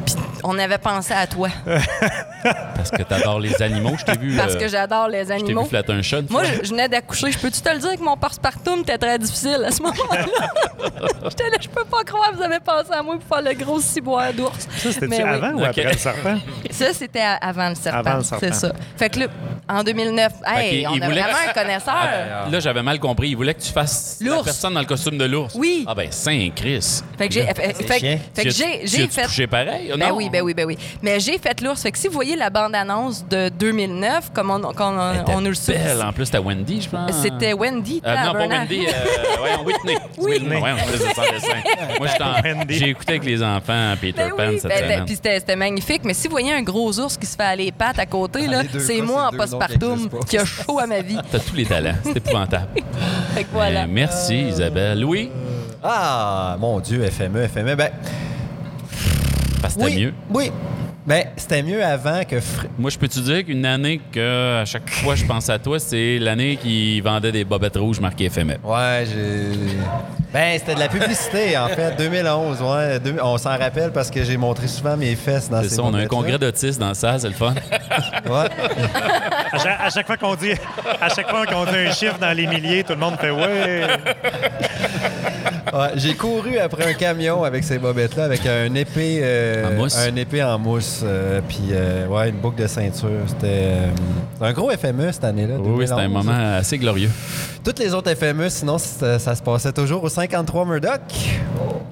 [0.04, 1.48] Puis on avait pensé à toi.
[2.76, 4.36] Parce que t'adores les animaux, je t'ai vu.
[4.36, 5.62] Parce euh, que j'adore les Je t'ai animaux.
[5.62, 6.22] vu flatter un chat.
[6.28, 7.30] Moi, je, je venais d'accoucher.
[7.30, 10.24] Je peux-tu te le dire que mon postpartum était très difficile à ce moment-là?
[11.28, 13.54] J'étais là, je peux pas croire que vous avez pensé à moi pour faire le
[13.64, 14.58] gros ciboire d'ours.
[14.76, 15.28] Ça, c'était-tu Mais oui.
[15.30, 16.38] avant ou après le serpent?
[16.70, 17.98] Ça, c'était avant le serpent.
[18.00, 18.46] Avant le serpent.
[18.48, 18.72] C'est ça.
[18.96, 19.26] Fait que là,
[19.68, 22.48] en 2009, hey, on a voulait- vraiment un connaisseur.
[22.50, 23.30] Là, j'avais mal compris.
[23.30, 24.44] Il voulait que tu fasses la L'ours.
[24.44, 25.54] personne dans le costume de l'ours.
[25.54, 25.84] Oui.
[25.86, 27.04] Ah ben, Saint-Christ.
[27.18, 28.18] Fait que j'ai fait, fait- chien.
[28.34, 29.92] fait que j'ai fait couché pareil?
[29.96, 30.16] Ben Non?
[30.16, 30.76] oui, ben oui, ben oui.
[31.02, 31.82] Mais j'ai fait l'ours.
[31.82, 35.48] Fait que si vous voyez la bande-annonce de 2009, comme on, Elle était on nous
[35.50, 36.02] le souffle, belle.
[36.02, 37.12] En plus, c'était Wendy, je pense.
[37.22, 38.02] c'était Wendy.
[38.04, 38.46] Euh, non, pas.
[38.46, 38.86] Wendy.
[38.86, 38.90] Euh,
[39.38, 39.96] voyons, Whitney.
[40.18, 40.30] Oui.
[40.32, 40.58] Whitney.
[40.58, 41.56] Voyons, c'est ça, sans dessin.
[41.98, 42.74] Moi, j'étais en- Wendy.
[42.74, 45.04] j'ai écouté avec les enfants Peter Ben Pan oui, cette ben, ben, semaine.
[45.06, 46.02] puis c'était magnifique.
[46.04, 48.46] Mais si vous voyez un gros ours qui se fait aller les pattes à côté,
[48.46, 50.24] là, les deux c'est moi en c'est deux noms qui postpartum existent pas.
[50.26, 51.16] qui a chaud à ma vie.
[51.30, 51.94] T'as tous les talents.
[52.04, 52.66] C'est épouvantable.
[53.34, 53.82] Fait que voilà.
[53.84, 55.00] Euh, merci, Isabelle.
[55.00, 55.30] Louis,
[55.82, 57.74] Ah, mon Dieu, FME, FME.
[57.74, 57.90] Ben,
[59.60, 60.14] parce que c'était oui, mieux.
[60.32, 60.50] oui.
[61.04, 62.36] Ben, c'était mieux avant que...
[62.36, 65.58] fr- Moi, je peux te dire qu'une année que à chaque fois je pense à
[65.58, 68.56] toi, c'est l'année qui vendait des bobettes rouges marquées FME.
[68.62, 69.76] Ouais, j'ai...
[70.32, 72.98] Ben, c'était de la publicité, en fait, 2011, ouais.
[73.00, 75.82] Deux- On s'en rappelle parce que j'ai montré souvent mes fesses dans C'est ces ça,
[75.82, 77.54] on a un congrès d'autistes dans ça, c'est le fun.
[78.30, 78.48] Ouais.
[79.52, 80.52] À chaque, à chaque fois qu'on dit,
[81.00, 83.82] à chaque fois qu'on dit un chiffre dans les milliers, tout le monde fait ouais.
[85.72, 89.96] Ouais, j'ai couru après un camion avec ces bobettes-là, avec un épée, euh, En mousse.
[89.98, 93.08] un épée en mousse, euh, puis euh, ouais, une boucle de ceinture.
[93.26, 93.76] C'était
[94.40, 95.54] un gros FME cette année-là.
[95.58, 96.26] Oui, c'était un 2011.
[96.26, 97.08] moment assez glorieux.
[97.64, 101.00] Toutes les autres FME, sinon, ça, ça se passait toujours au 53 Murdoch,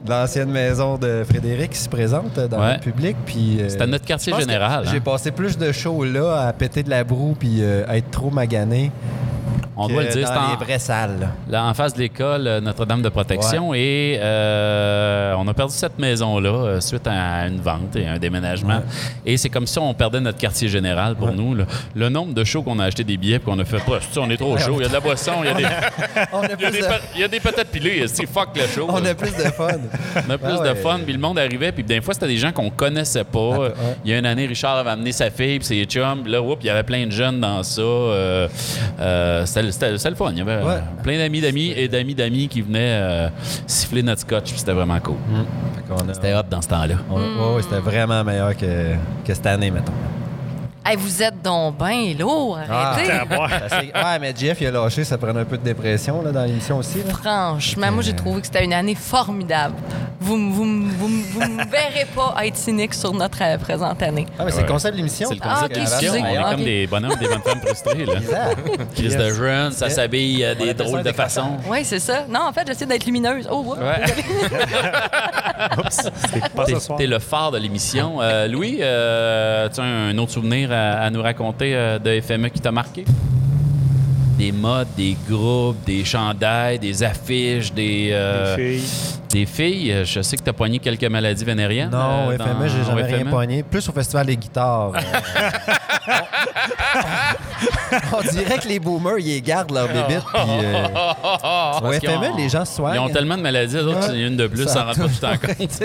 [0.07, 2.75] l'ancienne maison de Frédéric qui se présente dans Ouais.
[2.75, 3.16] le public.
[3.25, 4.85] Puis C'était notre quartier général.
[4.90, 5.03] J'ai hein.
[5.03, 8.90] passé plus de shows là à péter de la broue puis à être trop magané.
[9.85, 11.29] On doit le dire, dans c'est en- les vraies salles.
[11.49, 11.64] là.
[11.64, 13.73] En face de l'école euh, Notre-Dame de Protection.
[13.75, 18.77] Et euh, on a perdu cette maison-là euh, suite à une vente et un déménagement.
[18.77, 18.83] Ouais.
[19.27, 21.35] Et c'est comme si on perdait notre quartier général pour Ouais.
[21.35, 21.55] nous.
[21.55, 21.64] là.
[21.95, 24.31] Le nombre de shows qu'on a acheté des billets et qu'on a fait pas, on
[24.31, 24.77] est trop chaud.
[24.79, 25.62] Il y a de la boisson, il y a des,
[26.59, 26.85] il y a des, de,
[27.16, 28.07] il y a des patates pilées.
[28.09, 28.87] C'est fuck le show.
[28.88, 29.11] on là?
[29.11, 29.69] a plus de fun.
[30.27, 32.37] On a plus Ah de fun, puis le monde arrivait, puis des fois, c'était des
[32.37, 33.69] gens qu'on connaissait pas.
[34.05, 36.40] Il y a une année, Richard avait amené sa fille, puis ses chums, puis là,
[36.61, 37.81] il y avait plein de jeunes dans ça.
[37.81, 38.49] Euh,
[39.01, 40.30] euh, c'était c'était- le fun.
[40.33, 40.80] Il y avait euh, Ouais.
[41.02, 43.28] plein d'amis d'amis et d'amis d'amis qui venaient euh,
[43.66, 45.16] siffler notre scotch, puis c'était vraiment cool.
[45.90, 46.94] A- C'était hot dans ce temps-là.
[47.11, 49.92] ouais, ouais, c'était vraiment meilleur que, que cette année, mettons.
[50.85, 53.12] Hey, vous êtes donc bien lourd, arrêtez.
[53.95, 54.19] Ah, ouais.
[54.19, 56.99] Mais Jeff, il a lâché, ça prenait un peu de dépression là, dans l'émission aussi.
[57.07, 57.12] là.
[57.12, 59.75] Franchement, moi, j'ai trouvé que c'était une année formidable.
[60.23, 64.27] Vous, m- vous, vous, vous me verrez pas être cynique sur notre euh, présente année.
[64.38, 65.29] Ah, mais c'est le concept de l'émission.
[65.29, 66.12] C'est le Ah, concept ok, de l'émission.
[66.12, 66.64] On est Ah, comme ok.
[66.66, 68.05] des bonhommes, des bonnes femmes frustrées.
[68.07, 68.12] Là.
[68.16, 68.61] Exact.
[68.95, 71.57] Chris de jeunes, ça s'habille euh, On des drôles de façons.
[71.69, 72.25] Oui, c'est ça.
[72.29, 73.47] Non, en fait, j'essaie d'être lumineuse.
[73.51, 73.77] Oh, ouais.
[73.90, 75.83] Ouais.
[75.90, 76.99] C'est pas T'es, ce soir.
[76.99, 78.21] t'es le phare de l'émission.
[78.23, 82.48] Euh, Louis, euh, tu as un autre souvenir à, à nous raconter euh, de FME
[82.48, 83.04] qui t'a marqué?
[84.38, 88.83] Des modes, des groupes, des chandails, des affiches, des, euh, filles.
[89.28, 89.94] des filles.
[90.06, 91.90] Je sais que tu as poigné quelques maladies vénériennes.
[91.90, 93.30] Non, au euh, FME, dans- j'ai jamais au rien FME.
[93.30, 93.62] pogné.
[93.62, 94.92] Plus au festival des guitares.
[94.94, 95.00] Euh,
[98.12, 100.24] on, on dirait que les boomers, ils gardent leur bébite.
[100.33, 100.87] Puis, euh,
[101.83, 102.94] au FME, ont- les gens se soignent.
[102.94, 104.14] Ils ont tellement de maladies, eux autres, Ouais.
[104.14, 105.83] il y en a une de plus, Ça sans rendre pas tout en compte.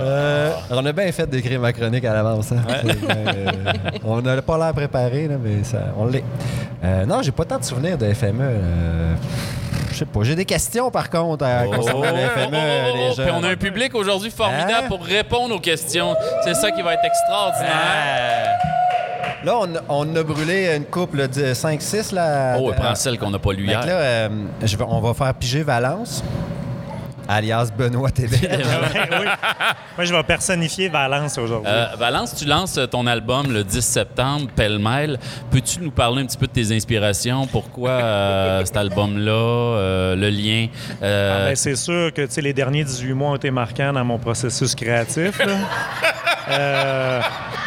[0.00, 2.52] Euh, on a bien fait d'écrire ma chronique à l'avance.
[2.52, 2.56] hein.
[2.84, 3.72] Euh,
[4.04, 6.24] on n'a pas l'air préparé, là, mais ça, on l'est.
[6.84, 8.40] Euh, non, j'ai pas tant de souvenirs de FME.
[8.42, 9.14] euh,
[9.90, 10.20] je sais pas.
[10.22, 12.52] J'ai des questions, par contre, à, concernant le FME.
[12.52, 14.88] les Puis on a un public aujourd'hui formidable Hein?
[14.88, 16.14] pour répondre aux questions.
[16.44, 18.58] C'est ça qui va être extraordinaire.
[19.44, 22.14] Là, on, on a brûlé une couple de 5-6.
[22.14, 23.84] Là, Oh, prends celle qu'on n'a pas lu hier.
[23.86, 24.28] là,
[24.64, 26.22] je on va faire piger Valence,
[27.28, 28.38] alias Benoît TV.
[28.50, 29.26] oui.
[29.96, 31.70] Moi, je vais personnifier Valence aujourd'hui.
[31.70, 35.18] Euh, Valence, tu lances ton album le 10 septembre, pêle-mêle.
[35.50, 37.46] Peux-tu nous parler un petit peu de tes inspirations?
[37.46, 40.66] Pourquoi euh, cet album-là, euh, le lien?
[41.02, 44.04] euh, Ben, c'est sûr que tu sais, les derniers 18 mois ont été marquants dans
[44.04, 45.40] mon processus créatif.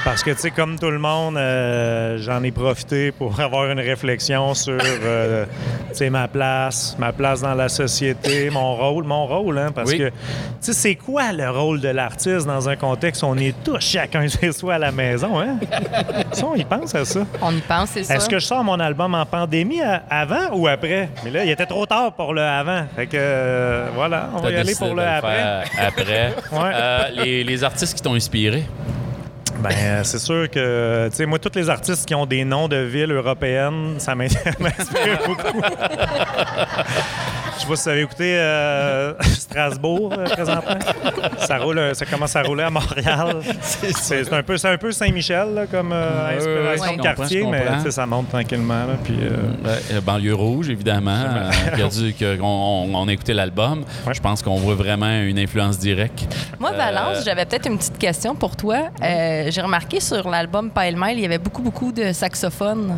[0.03, 3.79] parce que, tu sais, comme tout le monde, euh, j'en ai profité pour avoir une
[3.79, 5.45] réflexion sur, euh,
[5.89, 9.91] tu sais, ma place, ma place dans la société, mon rôle, mon rôle, hein, parce
[9.91, 9.97] Oui.
[9.99, 10.13] que, tu
[10.61, 14.27] sais, c'est quoi le rôle de l'artiste dans un contexte où on est tous chacun
[14.39, 15.57] chez soi à la maison, hein?
[16.31, 17.21] Ça, on y pense à ça.
[17.41, 18.15] On y pense, c'est ça.
[18.15, 21.09] Est-ce que je sors mon album en pandémie à- avant ou après?
[21.23, 22.83] Mais là, il était trop tard pour le avant.
[22.95, 25.63] Fait que, euh, voilà, on t'as va y aller pour le après.
[25.79, 26.33] après.
[26.51, 26.71] Ouais.
[26.73, 28.63] Euh, les, les artistes qui t'ont inspiré?
[29.59, 32.67] Ben, euh, c'est sûr que, tu sais, moi, tous les artistes qui ont des noms
[32.67, 34.25] de villes européennes, ça m'in-
[34.59, 35.61] m'inspire beaucoup.
[37.61, 40.79] Je sais pas si vous avez écouté euh, Strasbourg euh, présentement.
[41.37, 43.35] Ça roule, ça commence à rouler à Montréal.
[43.71, 48.05] C'est un peu, c'est un peu Saint-Michel comme euh, inspiration ouais, de quartier, mais ça
[48.07, 48.85] monte tranquillement.
[48.85, 49.29] là, puis, euh,
[49.63, 51.23] Ouais, euh, banlieue rouge, évidemment.
[51.75, 53.83] que- qu'on- on, on a écouté l'album.
[54.07, 54.13] Ouais.
[54.13, 56.25] Je pense qu'on voit vraiment une influence directe.
[56.59, 58.87] Moi, Valence, Euh, j'avais peut-être une petite question pour toi.
[59.03, 62.95] Euh, J'ai remarqué sur l'album Pile Mile, il y avait beaucoup, beaucoup de saxophones.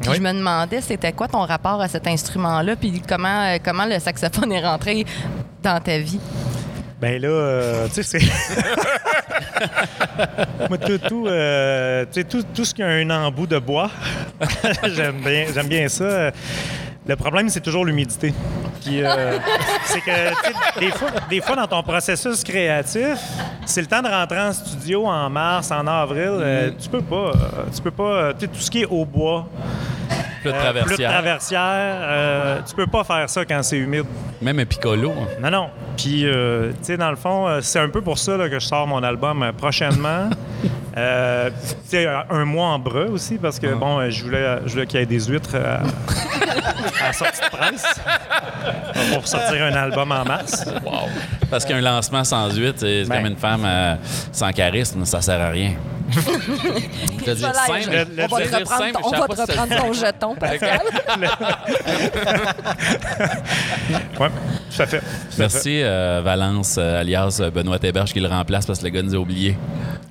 [0.00, 0.16] Puis Oui.
[0.18, 2.76] je me demandais, c'était quoi ton rapport à cet instrument-là?
[2.76, 5.04] Puis comment, comment le saxophone est rentré
[5.62, 6.20] dans ta vie?
[7.00, 8.20] Ben là, euh, tu sais, c'est.
[10.68, 13.90] Moi, tout, tout, euh, tu sais, tout, tout ce qui a un embout de bois,
[14.86, 16.30] j'aime bien, j'aime bien ça.
[17.06, 18.32] Le problème, c'est toujours l'humidité.
[18.82, 19.38] Puis, euh,
[19.84, 23.18] c'est que, des fois, des fois, dans ton processus créatif,
[23.66, 26.30] c'est le temps de rentrer en studio en mars, en avril.
[26.40, 27.32] euh, tu peux pas.
[27.32, 28.32] euh, tu peux pas.
[28.34, 29.46] Tu sais, tout ce qui est au bois,
[30.44, 30.86] Plus de euh, traversière.
[30.96, 34.04] plus de traversière, euh, tu peux pas faire ça quand c'est humide.
[34.42, 35.12] Même un piccolo.
[35.40, 35.70] Non, non.
[35.96, 38.66] Puis, euh, tu sais, dans le fond, c'est un peu pour ça là, que je
[38.66, 40.30] sors mon album prochainement.
[40.96, 44.72] Euh, tu sais, un- mois en breu aussi, parce que, bon, euh, je voulais, je
[44.74, 48.00] voulais qu'il y ait des huîtres à la sortie de presse
[49.12, 50.64] pour sortir un album en mars.
[50.84, 51.08] Wow.
[51.50, 53.16] Parce qu'un lancement sans huit, c'est Ben.
[53.16, 53.96] comme une femme euh,
[54.30, 55.72] sans charisme, ça sert à rien.
[56.12, 59.16] Je veux dire Soleil, simple, le- le- on va te reprendre, simple, ton- on je
[59.16, 60.80] va savais te pas si reprendre ton jeton, Pascal.
[64.20, 64.28] Oui,
[64.74, 65.02] tout à fait.
[65.38, 69.02] Merci, euh, Valence, euh, alias euh, Benoît Héberge, qui le remplace parce que le gars
[69.02, 69.56] nous a oubliés.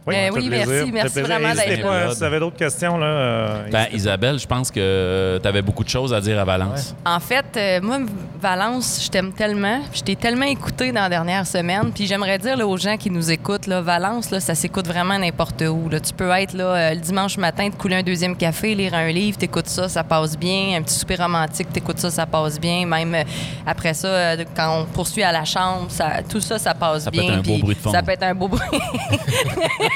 [0.06, 2.10] Oui, Ben oui, merci, merci vraiment d'être pas, là.
[2.12, 3.06] Si vous avez d'autres questions, là.
[3.06, 6.94] euh, Ben, Isabelle, je pense que tu avais beaucoup de choses à dire à Valence.
[7.06, 8.00] En fait, euh, moi,
[8.42, 9.80] Valence, je t'aime tellement.
[9.94, 11.92] Je t'ai tellement écouté dans la dernière semaine.
[11.96, 15.18] Puis j'aimerais dire là, aux gens qui nous écoutent, là, Valence, là, ça s'écoute vraiment
[15.18, 15.88] n'importe où.
[15.90, 16.02] là.
[16.02, 19.08] Tu peux être là, euh, le dimanche matin, te couler un deuxième café, lire un
[19.10, 20.76] livre, t'écoutes ça, ça passe bien.
[20.78, 22.86] Un petit souper romantique, t'écoutes ça, ça passe bien.
[22.86, 23.24] Même euh,
[23.66, 27.12] après ça, euh, quand on poursuit à la chambre, ça, tout ça, ça passe Ça
[27.12, 27.32] peut bien.
[27.32, 27.92] être un beau bruit de fond.
[27.92, 28.62] Ça peut être un beau bruit.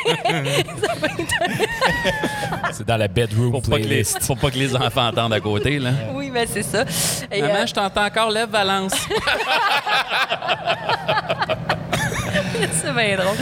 [2.72, 5.40] C'est dans la bedroom Faut pas, que les, faut pas que les enfants entendent à
[5.40, 5.92] côté, là.
[6.14, 6.84] oui, mais c'est ça.
[7.32, 8.94] Et, Maman, euh, je t'entends encore, lève Valence.
[12.72, 13.38] c'est bien drôle.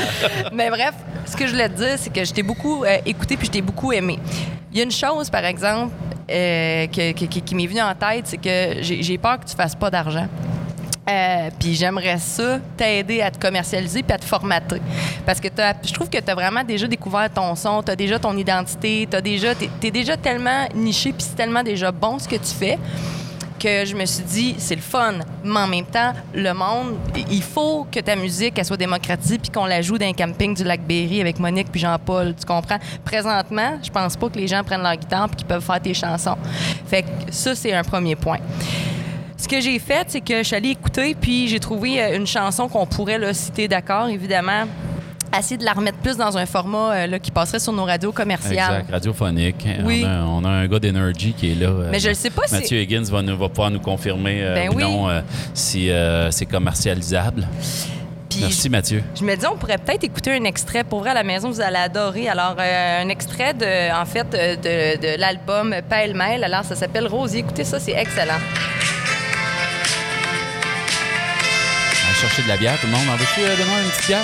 [0.53, 0.93] Mais bref,
[1.25, 3.51] ce que je voulais te dire, c'est que je t'ai beaucoup euh, écouté puis je
[3.51, 4.19] t'ai beaucoup aimé.
[4.71, 5.93] Il y a une chose, par exemple,
[6.29, 9.45] euh, que- que- qui, qui m'est venue en tête, c'est que j'ai j'ai peur que
[9.45, 10.27] tu fasses pas d'argent.
[11.07, 14.81] Euh, puis j'aimerais ça t'aider à te commercialiser puis à te formater.
[15.23, 15.49] Parce que
[15.83, 19.07] je trouve que tu as vraiment déjà découvert ton son, tu as déjà ton identité,
[19.09, 19.51] tu déjà,
[19.83, 22.79] es, déjà tellement niché puis c'est tellement déjà bon ce que tu fais
[23.59, 25.13] que je me suis dit, c'est le fun.
[25.43, 26.97] Mais en même temps, le monde,
[27.29, 30.55] il faut que ta musique elle soit démocratisée puis qu'on la joue dans un camping
[30.55, 32.33] du lac Berry avec Monique puis Jean-Paul.
[32.35, 32.79] Tu comprends?
[33.03, 35.93] Présentement, je pense pas que les gens prennent leur guitare puis qu'ils peuvent faire tes
[35.93, 36.37] chansons.
[36.87, 38.39] Fait que ça, c'est un premier point.
[39.37, 42.25] Ce que j'ai fait, c'est que je suis allée écouter, puis j'ai trouvé euh, une
[42.27, 44.63] chanson qu'on pourrait là, citer d'accord, évidemment.
[45.37, 48.13] Essayer de la remettre plus dans un format euh, là, qui passerait sur nos radios
[48.13, 48.75] commerciales.
[48.79, 49.67] Exact, radiophonique.
[49.83, 50.03] Oui.
[50.05, 51.67] On, a, on a un gars d'énergie qui est là.
[51.67, 52.53] euh, Mais je ne sais pas si.
[52.53, 54.83] Mathieu Higgins va, nous, va pouvoir nous confirmer euh, Ben oui.
[54.83, 55.19] non euh,
[55.53, 55.89] si
[56.31, 57.45] c'est commercialisable.
[58.29, 59.03] Puis Merci Mathieu.
[59.19, 60.85] Je me dis, on pourrait peut-être écouter un extrait.
[60.85, 62.29] Pour vrai, à la maison, vous allez adorer.
[62.29, 66.45] Alors, euh, un extrait, de, en fait, de, de l'album Pêle-mêle.
[66.45, 67.39] Alors, ça s'appelle Rosier.
[67.41, 68.39] Écoutez ça, c'est excellent.
[72.15, 73.09] Chercher de la bière, tout le monde.
[73.09, 74.23] En veux-tu euh, demander une petite bière?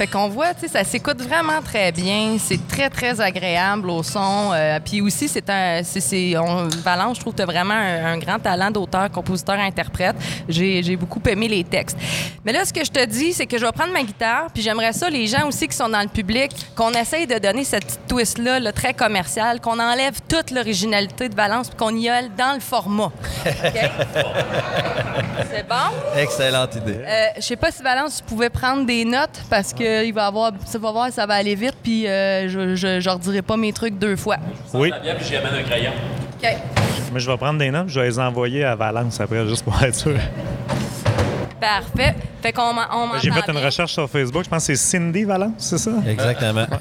[0.00, 2.38] Fait qu'on voit, tu sais, ça s'écoute vraiment très bien.
[2.38, 4.50] C'est très, très agréable au son.
[4.54, 5.82] Euh, Puis aussi, c'est un.
[5.84, 6.32] c'est-
[6.82, 10.16] Valence, je trouve que tu as vraiment un, un grand talent d'auteur, compositeur, interprète.
[10.48, 11.98] J'ai j'ai beaucoup aimé les textes.
[12.46, 14.62] Mais là, ce que je te dis, c'est que je vais prendre ma guitare, puis
[14.62, 17.84] j'aimerais ça, les gens aussi qui sont dans le public, qu'on essaye de donner cette
[17.84, 22.30] petite twist-là, là, très commerciale, qu'on enlève toute l'originalité de Valence, puis qu'on y aille
[22.38, 23.12] dans le format.
[23.44, 23.90] OK?
[25.50, 26.16] c'est bon?
[26.16, 27.00] Excellente idée.
[27.06, 30.26] Euh, je sais pas si Valence tu pouvais prendre des notes parce que il va
[30.26, 33.56] avoir ça va voir ça va aller vite puis euh, je, je je redirai pas
[33.56, 34.36] mes trucs deux fois.
[34.74, 34.92] Oui.
[35.02, 35.92] Bière, puis j'y amène un crayon.
[36.42, 36.48] OK.
[37.12, 39.80] Mais je vais prendre des notes, je vais les envoyer à Valence après, juste pour
[39.82, 40.16] être sûr.
[41.60, 42.14] Parfait.
[42.40, 43.64] Fait qu'on m'en- on J'ai fait une bien.
[43.66, 45.90] recherche sur Facebook, je pense que c'est Cindy Valence, c'est ça?
[46.06, 46.66] Exactement.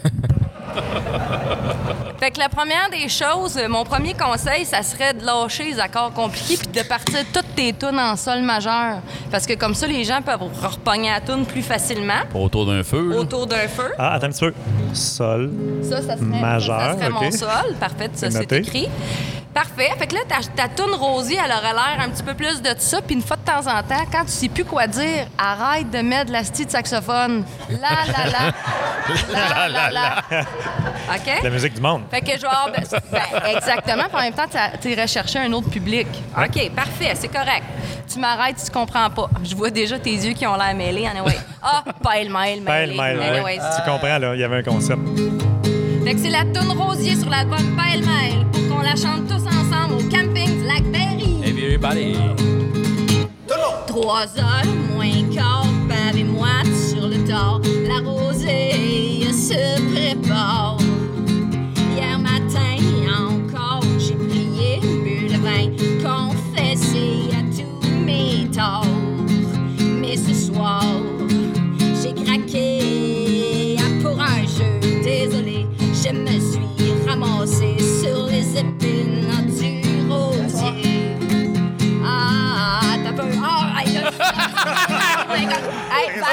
[2.20, 5.80] Fait que la première des choses, euh, mon premier conseil, ça serait de lâcher les
[5.80, 8.98] accords compliqués puis de partir toutes tes tunes en sol majeur
[9.32, 13.16] parce que comme ça les gens peuvent repogner la tune plus facilement Autour d'un feu.
[13.18, 13.94] autour d'un feu.
[13.98, 14.54] Ah, attends un petit peu.
[14.94, 15.50] Sol.
[15.84, 17.76] Ça, ça serait, Majeur, ça serait mon sol.
[17.80, 18.90] Parfait, ça C'est écrit.
[19.54, 19.90] Parfait.
[19.98, 22.70] Fait que là, ta, ta toune rosier, elle aurait l'air un petit peu plus de
[22.78, 23.02] ça.
[23.02, 26.00] Puis une fois de temps en temps, quand tu sais plus quoi dire, arrête de
[26.00, 27.44] mettre de la style de saxophone.
[27.70, 28.40] La, la, la.
[29.32, 30.16] La, la, la.
[30.30, 31.44] OK?
[31.44, 32.04] La musique du monde.
[32.12, 34.04] Fait que ben, ben, exactement.
[34.04, 34.46] Puis en même temps,
[34.80, 36.08] tu irais chercher un autre public.
[36.38, 37.64] OK, parfait, c'est correct.
[38.12, 39.28] Tu m'arrêtes si tu comprends pas.
[39.44, 41.08] Je vois déjà tes yeux qui ont l'air mêlés.
[41.08, 41.38] Anyway.
[41.62, 42.96] Ah, pêle-mêle, mêlé.
[42.96, 43.58] Pêle-mêle, Anyway, ouais.
[43.58, 45.02] Tu comprends, là, il y avait un concept.
[46.04, 49.96] Fait que c'est la toune rosier sur l'album Pêle-mêle pour qu'on la chante tous ensemble
[49.96, 51.42] au camping du lac Berry.
[51.44, 52.16] Everybody.
[53.88, 56.48] Trois heures moins quart, pavez-moi
[56.90, 57.62] sur le tard.
[57.88, 60.79] La rosée se prépare.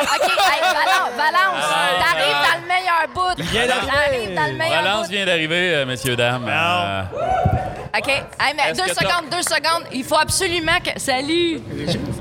[0.02, 1.64] OK, hey, Valence, Valence,
[2.00, 3.42] t'arrives dans le meilleur bout.
[3.42, 3.90] vient d'arriver.
[3.92, 5.12] T'arrives dans le meilleur Valence bout.
[5.12, 6.46] vient d'arriver, euh, messieurs, dames.
[6.48, 7.02] Euh,
[7.98, 8.08] OK.
[8.08, 9.84] Hey, mais Est-ce deux que t'as- secondes, deux secondes.
[9.92, 10.98] Il faut absolument que.
[11.00, 11.60] Salut!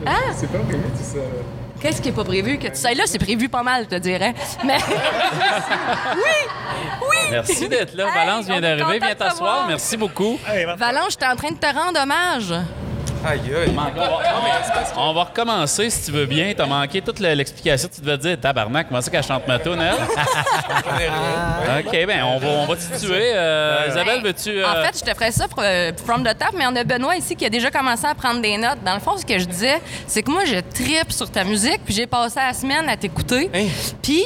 [0.07, 0.13] Hein?
[0.35, 1.19] C'est pas prévu, tu sais.
[1.81, 2.57] Qu'est-ce qui est pas prévu?
[2.57, 4.33] Que tu sais, là, c'est prévu pas mal, je te dirais.
[4.63, 4.77] Mais.
[6.15, 6.21] oui!
[7.01, 7.17] Oui!
[7.31, 8.05] merci d'être là.
[8.07, 8.83] Hey, Valence vient est d'arriver.
[8.83, 9.65] content Viens de t'asseoir.
[9.67, 10.39] Merci beaucoup.
[10.47, 12.53] Hey, va- Valence, j'étais en train de te rendre hommage.
[13.25, 13.75] Aïe, aïe.
[14.97, 16.53] On va recommencer si tu veux bien.
[16.55, 17.89] T'as manqué toute le- l'explication.
[17.93, 19.61] Tu devais dire tabarnak, comment c'est qu'elle chante ma elle?
[21.79, 23.31] OK, ben on va, on va te situer.
[23.33, 24.49] Euh, Isabelle, veux-tu.
[24.49, 26.83] euh, En fait, je te ferais ça pour, euh, from the top, mais on a
[26.83, 28.83] Benoît ici qui a déjà commencé à prendre des notes.
[28.85, 31.81] Dans le fond, ce que je disais, c'est que moi, je tripe sur ta musique,
[31.83, 33.49] puis j'ai passé la semaine à t'écouter.
[34.01, 34.23] Puis,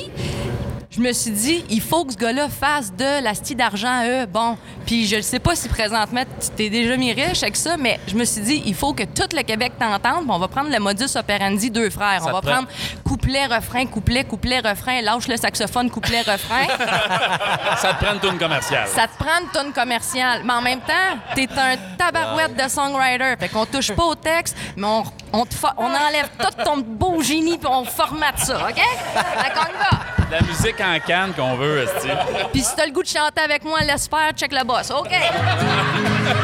[1.00, 4.06] je me suis dit, il faut que ce gars-là fasse de la style d'argent à
[4.06, 4.26] eux.
[4.26, 7.78] Bon, puis je ne sais pas si présentement tu t'es déjà mis riche avec ça,
[7.78, 10.26] mais je me suis dit, il faut que tout le Québec t'entende.
[10.28, 12.22] On va prendre le modus operandi deux frères.
[12.22, 12.68] Ça on va prend- prendre
[13.06, 16.66] couplet, refrain, couplet, couplet, refrain, lâche le saxophone, couplet, refrain.
[17.78, 18.88] ça te prend une tune commerciale.
[18.90, 20.42] Ça te prend une tonne commerciale.
[20.44, 23.36] Mais en même temps, t'es un tabarouette de songwriter.
[23.40, 26.78] Fait qu'on touche pas au texte, mais on, on, te fa- on enlève tout ton
[26.78, 28.82] beau génie puis on formate ça, OK?
[29.16, 30.00] Va.
[30.32, 32.08] La musique en canne qu'on veut, esti.
[32.52, 34.90] Puis si t'as le goût de chanter avec moi, laisse faire, check le boss.
[34.90, 35.12] OK?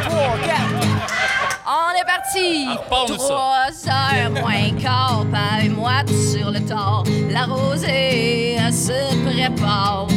[0.03, 0.85] Trois, quatre.
[1.67, 2.67] On est parti!
[2.69, 3.05] Ah.
[3.07, 7.03] Trois heures moins quart, pas et moi tout sur le tort.
[7.31, 10.07] La rosée se prépare.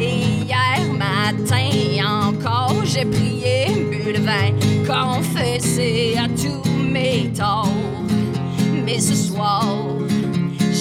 [0.00, 4.52] Et hier matin encore, j'ai prié, bu le vin,
[4.86, 7.68] confessé à tous mes torts.
[8.84, 9.64] Mais ce soir,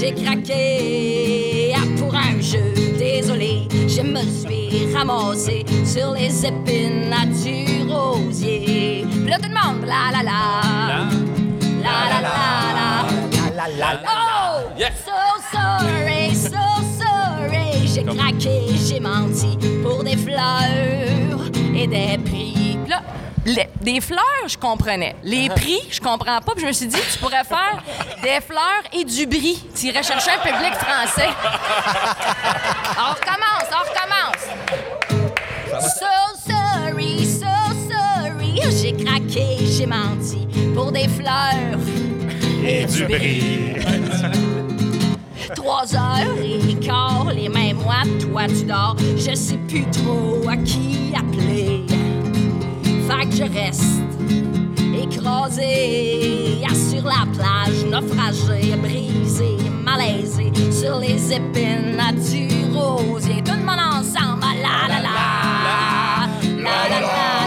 [0.01, 2.73] j'ai craqué ah, pour un jeu.
[2.97, 9.05] Désolé, je me suis ramassé sur les épines à du rosier.
[9.11, 10.41] Puis là, tout le monde, la la la.
[11.83, 14.01] La la la la.
[14.07, 14.71] Oh!
[14.75, 14.91] Yeah.
[15.05, 15.13] So
[15.51, 16.63] sorry, so
[16.97, 17.85] sorry.
[17.85, 22.77] J'ai craqué, j'ai menti pour des fleurs et des prix.
[22.83, 23.03] Puis Là,
[23.45, 25.15] les- des fleurs, je comprenais.
[25.23, 26.51] Les prix, je comprends pas.
[26.53, 27.81] Puis je me suis dit, tu pourrais faire
[28.21, 29.63] des fleurs et du bris.
[29.75, 31.29] Tu irais chercher un public français.
[32.97, 34.43] On recommence, on recommence.
[35.81, 36.05] So
[36.47, 37.47] sorry, so
[37.89, 38.61] sorry.
[38.81, 41.79] J'ai craqué, j'ai menti pour des fleurs
[42.63, 43.73] et du bris.
[45.55, 48.95] Trois heures et quart, les mains moites, toi tu dors.
[49.17, 51.85] Je sais plus trop à qui appeler.
[53.07, 54.01] Fait que je reste
[55.03, 56.59] écrasé
[56.89, 63.41] sur la plage, naufragé, brisé, malaisé sur les épines du rosier.
[63.43, 65.15] Tout le monde ensemble, la la la,
[66.43, 66.99] la la la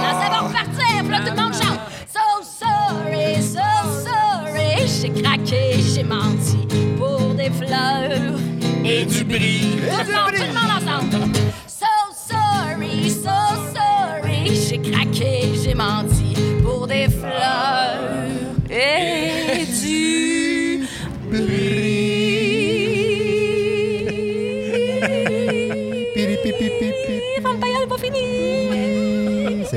[0.02, 1.80] la, ça va repartir, là tout le monde chante.
[2.08, 3.68] So sorry, so
[4.04, 6.66] sorry, j'ai craqué, j'ai menti
[6.98, 8.38] pour des fleurs
[8.84, 9.76] et du bris.
[9.88, 11.33] Tout le monde ensemble.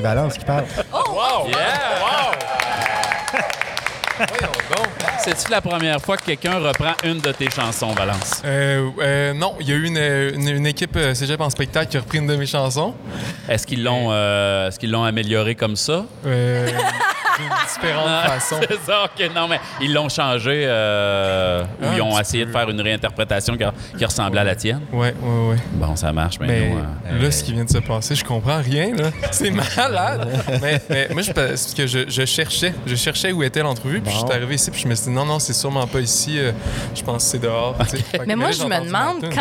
[0.08, 0.64] Valence qui parle.
[5.20, 8.42] C'est-tu la première fois que quelqu'un reprend une de tes chansons, Valence?
[8.46, 11.92] Euh, euh, non, il y a eu une, une- une équipe euh, Cégep en spectacle
[11.92, 12.94] qui a repris une de mes chansons.
[13.50, 16.06] Est-ce qu'ils l'ont euh, est-ce qu'ils l'ont amélioré comme ça?
[17.40, 18.56] Euh, d'une différente façon.
[18.68, 19.36] C'est ça, OK.
[19.36, 23.58] Non, mais ils l'ont changé euh, ou Un ils ont essayé de faire une réinterprétation
[23.58, 23.64] qui,
[23.98, 24.82] qui ressemblait à la tienne?
[24.92, 25.58] Ouais, ouais, ouais.
[25.74, 28.24] Bon, ça marche, mais, Mais nous, euh, là, ce qui vient de se passer, je
[28.24, 28.96] comprends rien.
[28.96, 29.12] là.
[29.32, 30.28] C'est malade.
[30.62, 32.74] mais, mais moi, je, parce que je, je cherchais.
[32.86, 34.02] Je cherchais où était l'entrevue.
[34.02, 34.72] Puis je suis arrivé ici.
[34.72, 36.40] Puis je me suis dit, non, non, c'est sûrement pas ici.
[36.40, 36.52] euh,
[36.96, 37.76] je pense que c'est dehors.
[37.78, 39.34] que Mais moi, là, je me entendu ma demande,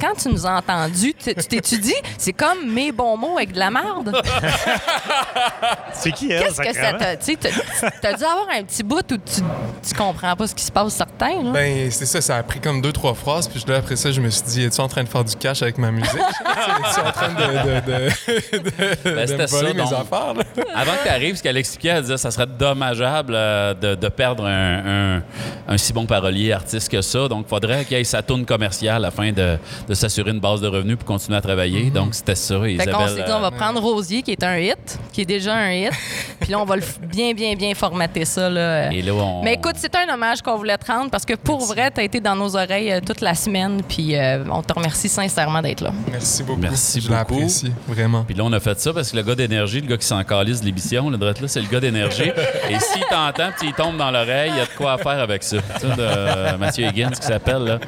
[0.00, 3.58] quand, tu nous as entendus, tu tu t'étudies, c'est comme mes bons mots avec de
[3.58, 4.20] la merde.
[5.92, 7.16] C'est qui elle, Qu'est-ce que ça t'a.
[7.36, 9.40] Tu sais, t'as- t'as dû avoir un petit bout où tu,
[9.88, 11.50] tu comprends pas ce qui se passe certain, là.
[11.52, 13.48] Ben, c'est ça, ça a pris comme deux, trois phrases.
[13.48, 15.62] Puis là, après ça, je me suis dit, es-tu en train de faire du cash
[15.62, 16.10] avec ma musique?
[16.14, 19.92] es-tu en train de, de, de, Ben, me voler ça, mes donc.
[19.92, 20.34] affaires?
[20.34, 20.42] là?
[20.74, 23.94] Avant que tu arrives, ce qu'elle expliquait, elle disait que ça serait dommageable euh, de,
[23.94, 25.22] de perdre un, un-
[25.68, 27.28] un si bon parolier artiste que ça.
[27.28, 30.60] Donc, il faudrait qu'il y ait sa tourne commerciale afin de, de s'assurer une base
[30.60, 31.90] de revenus pour continuer à travailler.
[31.90, 32.94] Donc, c'était ça, Fait Isabelle.
[32.94, 35.54] qu'on s'est dit, on va euh, prendre Rosier, qui est un hit, qui est déjà
[35.54, 35.90] un hit.
[36.40, 38.92] Puis là, on va le f- bien, bien, bien formater ça, là.
[38.92, 39.42] Et là, on...
[39.42, 42.20] Mais écoute, c'est un hommage qu'on voulait te rendre parce que pour vrai, t'as été
[42.20, 43.82] dans nos oreilles euh, toute la semaine.
[43.86, 45.92] Puis euh, on te remercie sincèrement d'être là.
[46.10, 46.60] Merci beaucoup.
[46.60, 47.18] Merci je beaucoup.
[47.18, 48.24] l'apprécie, vraiment.
[48.24, 50.22] Puis là, on a fait ça parce que le gars d'énergie, le gars qui s'en
[50.24, 52.30] calisse de l'émission, le drette là, c'est le gars d'énergie.
[52.70, 55.20] Et s'il t'entend puis il tombe dans l'oreille, il y a de quoi à faire
[55.20, 55.58] avec ça.
[55.58, 57.78] Tu sais, de euh, Mathieu Higgins qui s'appelle, là.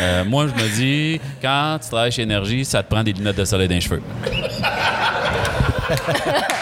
[0.00, 3.36] Euh, moi, je me dis, quand tu travailles chez Énergie, ça te prend des lunettes
[3.36, 4.02] de soleil dans les cheveux.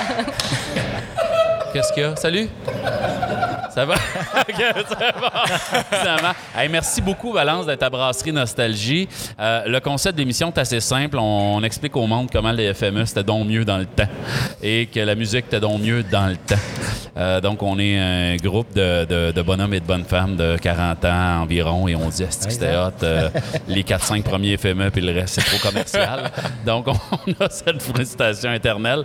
[1.76, 2.16] Qu'est-ce qu'il y a?
[2.16, 2.48] Salut!
[3.76, 3.94] Ça va?
[5.90, 6.32] Finalement.
[6.56, 9.06] Hey, merci beaucoup, Valence, d'être à Brasserie Nostalgie.
[9.38, 11.18] Euh, le concept de l'émission est assez simple.
[11.18, 14.08] On, on explique au monde comment les FME, c'était donc mieux dans le temps
[14.62, 16.54] et que la musique était donc mieux dans le temps.
[17.18, 20.56] Euh, donc, on est un groupe de, de- de bonhommes et de bonnes femmes de
[20.56, 22.92] 40 ans environ et on dit Asti que c'était hot.
[23.02, 23.28] euh,
[23.68, 26.30] les 4-5 premiers FME puis le reste, c'est trop commercial?
[26.66, 29.04] donc, on a cette félicitation éternelle.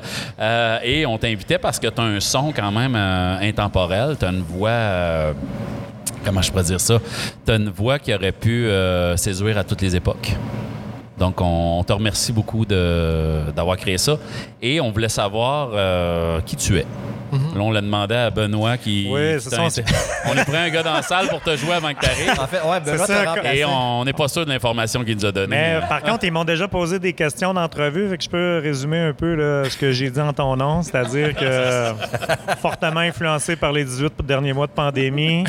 [0.83, 4.15] Et on t'invitait parce que tu as un son quand même intemporel.
[4.17, 4.60] Tu as une voix.
[4.69, 5.33] Euh,
[6.23, 6.99] comment je pourrais dire ça?
[7.45, 10.35] Tu une voix qui aurait pu euh, séduire à toutes les époques.
[11.21, 14.17] Donc, on, on te remercie beaucoup de- d'avoir créé ça.
[14.59, 16.85] Et on voulait savoir euh, qui tu es.
[17.55, 19.07] Là, on l'a demandé à Benoît qui.
[19.09, 19.61] Oui, c'est ça,
[20.25, 22.37] on a pris un gars dans la salle pour te jouer avant que tu arrives.
[22.37, 23.53] En fait, ouais, Benoît ça.
[23.53, 25.55] Et on n'est pas sûr de l'information qu'il nous a donnée.
[25.55, 28.99] Mais par contre, ils m'ont déjà posé des questions d'entrevue, fait que je peux résumer
[28.99, 31.91] un peu là, ce que j'ai dit en ton nom, c'est-à-dire que
[32.61, 35.45] fortement influencé par les 18 derniers mois de pandémie,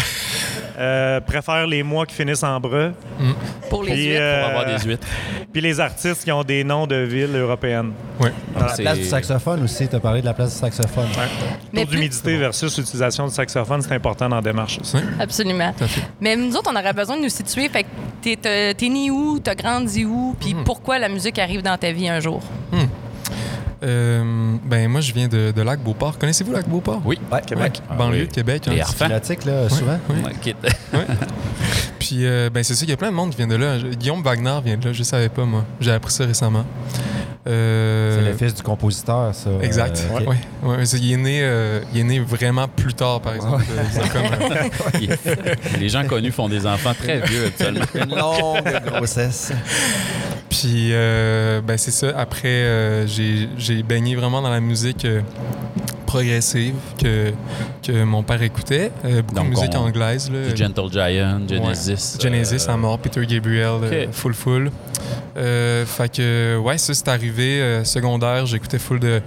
[0.78, 2.92] euh, préfèrent les mois qui finissent en breu.
[3.70, 4.20] Pour les Puis, huîtres.
[4.20, 5.06] euh, Pour avoir des huîtres.
[5.52, 7.92] Puis les artistes qui ont des noms de villes européennes.
[8.20, 8.28] Oui.
[8.58, 11.06] La place du saxophone aussi, tu as parlé de la place du saxophone.
[11.72, 14.78] Mais Taux plus- d'humidité versus l'utilisation du saxophone, c'est important dans la démarche.
[14.80, 14.96] aussi.
[15.18, 15.72] Absolument.
[16.20, 17.68] Mais nous autres, on aurait besoin de nous situer.
[17.68, 17.88] Fait que
[18.22, 20.64] t'es, t'es- t'es né où, t'as grandi où, puis Hmm.
[20.64, 22.40] pourquoi la musique arrive dans ta vie un jour?
[23.82, 26.18] Euh, ben moi, je viens de, de Lac-Beauport.
[26.18, 27.02] Connaissez-vous Lac-Beauport?
[27.04, 27.18] Oui.
[27.30, 27.80] Ouais, Québec.
[27.90, 28.28] Ah Banlieue oui.
[28.28, 28.62] de Québec.
[28.68, 28.72] hein.
[28.74, 28.82] Les.
[29.06, 29.98] Pilotique, là, souvent.
[30.08, 30.56] Ouais, quitte.
[31.98, 33.78] Puis, euh, ben c'est ça, il y a plein de monde qui vient de là.
[33.78, 35.64] Je- Guillaume Wagner vient de là, je savais pas, moi.
[35.80, 36.64] J'ai appris ça récemment.
[37.46, 39.50] Euh, C'est le fils du compositeur, ça.
[39.62, 40.00] Exact.
[40.12, 40.24] Euh.
[40.26, 40.36] Ouais.
[40.62, 43.64] Ouais, c'est- il, est né, euh, il est né vraiment plus tard, par exemple.
[43.70, 44.50] Euh, comme,
[45.10, 47.84] euh, Les gens connus font des enfants très vieux actuellement.
[47.94, 49.52] Une longue grossesse.
[50.52, 52.08] Puis, euh, ben c'est ça.
[52.14, 55.22] Après, euh, j'ai baigné vraiment dans la musique euh,
[56.04, 57.32] progressive que,
[57.82, 58.92] que mon père écoutait.
[59.06, 60.30] Euh, beaucoup Donc, de musique on- anglaise.
[60.30, 60.54] Là.
[60.54, 62.16] Gentle Giant, Genesis.
[62.18, 62.22] Ouais.
[62.30, 64.70] Genesis euh, à mort, Peter Gabriel, euh, full full.
[65.34, 69.22] Fait que, ouais, ça, c'est arrivé secondaire, j'écoutais full de,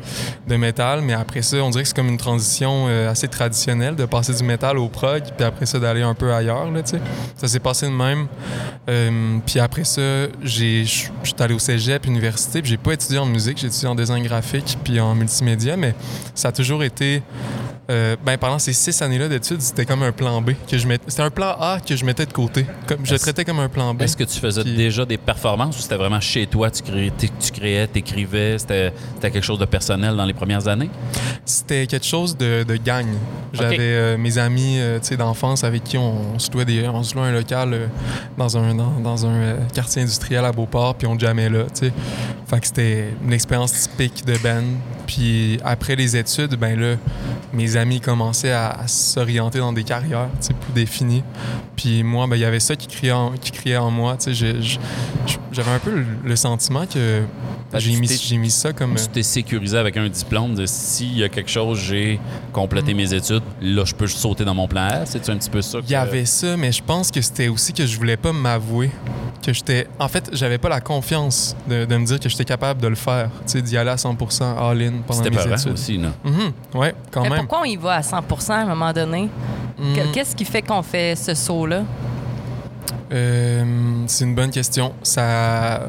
[0.47, 4.05] de métal, mais après ça, on dirait que c'est comme une transition assez traditionnelle de
[4.05, 7.01] passer du métal au prog, puis après ça, d'aller un peu ailleurs, là, tu sais.
[7.35, 8.27] Ça s'est passé de même.
[9.47, 10.85] Puis après ça, j'ai-
[11.23, 14.23] suis allé au cégep, université, puis j'ai pas étudié en musique, j'ai étudié en design
[14.23, 15.95] graphique, puis en multimédia, mais
[16.33, 17.21] ça a toujours été
[17.91, 20.51] euh, ben, pendant ces six années-là d'études, c'était comme un plan B.
[20.67, 22.65] que je mettais- C'était un plan A que je mettais de côté.
[22.87, 24.01] Comme, je le traitais comme un plan B.
[24.01, 27.11] Est-ce que tu faisais Puis- déjà des performances ou c'était vraiment chez toi, tu créais,
[27.15, 30.89] tu créais, t'écrivais, c'était c'était quelque chose de personnel dans les premières années?
[31.45, 33.05] C'était quelque chose de, de gang.
[33.53, 37.13] J'avais euh, mes amis euh, d'enfance avec qui on, on se louait des, on se
[37.13, 37.89] louait un local
[38.35, 41.63] dans un, dans, dans un quartier industriel à Beauport, puis on jammait là.
[41.63, 41.93] tu sais.
[42.55, 44.63] Fait que c'était une expérience typique de band.
[45.07, 46.95] Puis après les études, ben là,
[47.53, 51.23] mes amis commençaient à, à s'orienter dans des carrières tu sais, plus définies.
[51.75, 54.15] Puis moi, ben, il y avait ça qui criait en, qui criait en moi.
[54.17, 54.53] tu sais.
[55.51, 57.23] J'avais un peu le, le sentiment que
[57.71, 58.95] Ben, j'ai mis, j'ai mis ça comme...
[58.95, 62.19] Tu t'es sécurisé avec un diplôme de s'il y a quelque chose, j'ai
[62.53, 65.05] complété mes études, là, je peux sauter dans mon plan A.
[65.05, 65.79] C'est un petit peu ça?
[65.83, 68.91] Il y avait ça, mais je pense que c'était aussi que je voulais pas m'avouer
[69.45, 69.87] que j'étais.
[69.99, 72.95] En fait, j'avais pas la confiance de, de me dire que j'étais capable de le
[72.95, 75.73] faire, tu sais, d'y aller à 100% all-in pendant C'était mes pas études.
[75.73, 76.09] aussi, là.
[76.23, 77.39] Mhm, ouais, quand Mais même.
[77.39, 78.17] pourquoi on y va à 100
[78.49, 79.29] à un moment donné?
[79.77, 80.11] Mhm.
[80.13, 81.83] Qu'est-ce qui fait qu'on fait ce saut-là?
[83.11, 83.63] Euh,
[84.07, 84.93] c'est une bonne question.
[85.03, 85.87] Ça,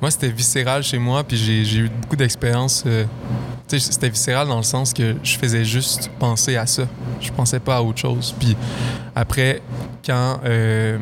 [0.00, 2.84] moi, c'était viscéral chez moi, puis j'ai, eu beaucoup d'expériences.
[2.86, 3.04] euh,
[3.68, 6.84] c'était viscéral dans le sens que je faisais juste penser à ça.
[7.20, 8.34] Je pensais pas à autre chose.
[8.38, 8.56] Puis
[9.20, 9.60] après,
[10.06, 10.96] quand, euh,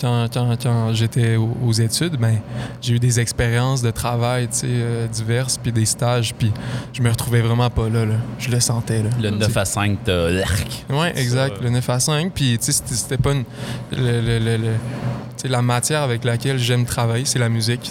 [0.00, 2.38] quand, quand, quand j'étais aux, aux études, ben,
[2.80, 6.52] j'ai eu des expériences de travail, tu sais, euh, diverses, puis des stages, puis
[6.92, 8.04] je me retrouvais vraiment pas là.
[8.04, 8.14] là.
[8.38, 9.10] Je le sentais là.
[9.20, 10.84] Le 9 à 5, t'as l'arc.
[10.88, 11.56] Oui, exact.
[11.56, 12.32] Ça, Le 9 à 5.
[12.32, 13.44] Puis, tu sais, c'était- pas une-
[13.92, 14.74] le- le- le- le-
[15.36, 17.82] tu sais, la matière avec laquelle j'aime travailler, c'est la musique.
[17.82, 17.90] tu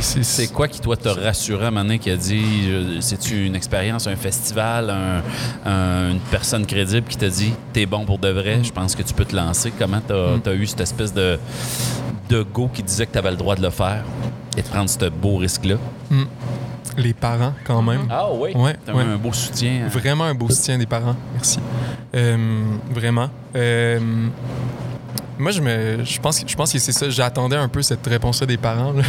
[0.00, 0.22] sais.
[0.22, 2.68] C'est- quoi qui, toi, t'a rassuré à un moment donné qui a dit
[3.00, 5.22] c'est-tu une expérience, un festival, un-
[5.70, 8.64] un- une personne crédible qui t'a dit t'es bon pour de vrai, Mm.
[8.64, 9.72] je pense que tu peux te lancer?
[9.78, 10.42] Comment t'as Mm.
[10.46, 11.38] as eu cette espèce de,
[12.28, 14.04] de go qui disait que t'avais le droit de le faire
[14.56, 15.76] et de prendre ce beau risque-là?
[16.10, 16.22] Mm.
[16.98, 18.02] Les parents, quand même.
[18.10, 18.52] Ah oui?
[18.54, 19.84] Ouais, un beau soutien.
[19.84, 19.88] hein?
[19.88, 21.16] Vraiment un beau soutien des parents.
[21.34, 21.58] Merci.
[22.14, 23.30] Euh, vraiment.
[23.56, 23.98] Euh,
[25.38, 27.08] moi, je, me, je, pense, que- je pense que c'est ça.
[27.10, 28.92] J'attendais un peu cette réponse-là des parents.
[28.92, 29.02] là.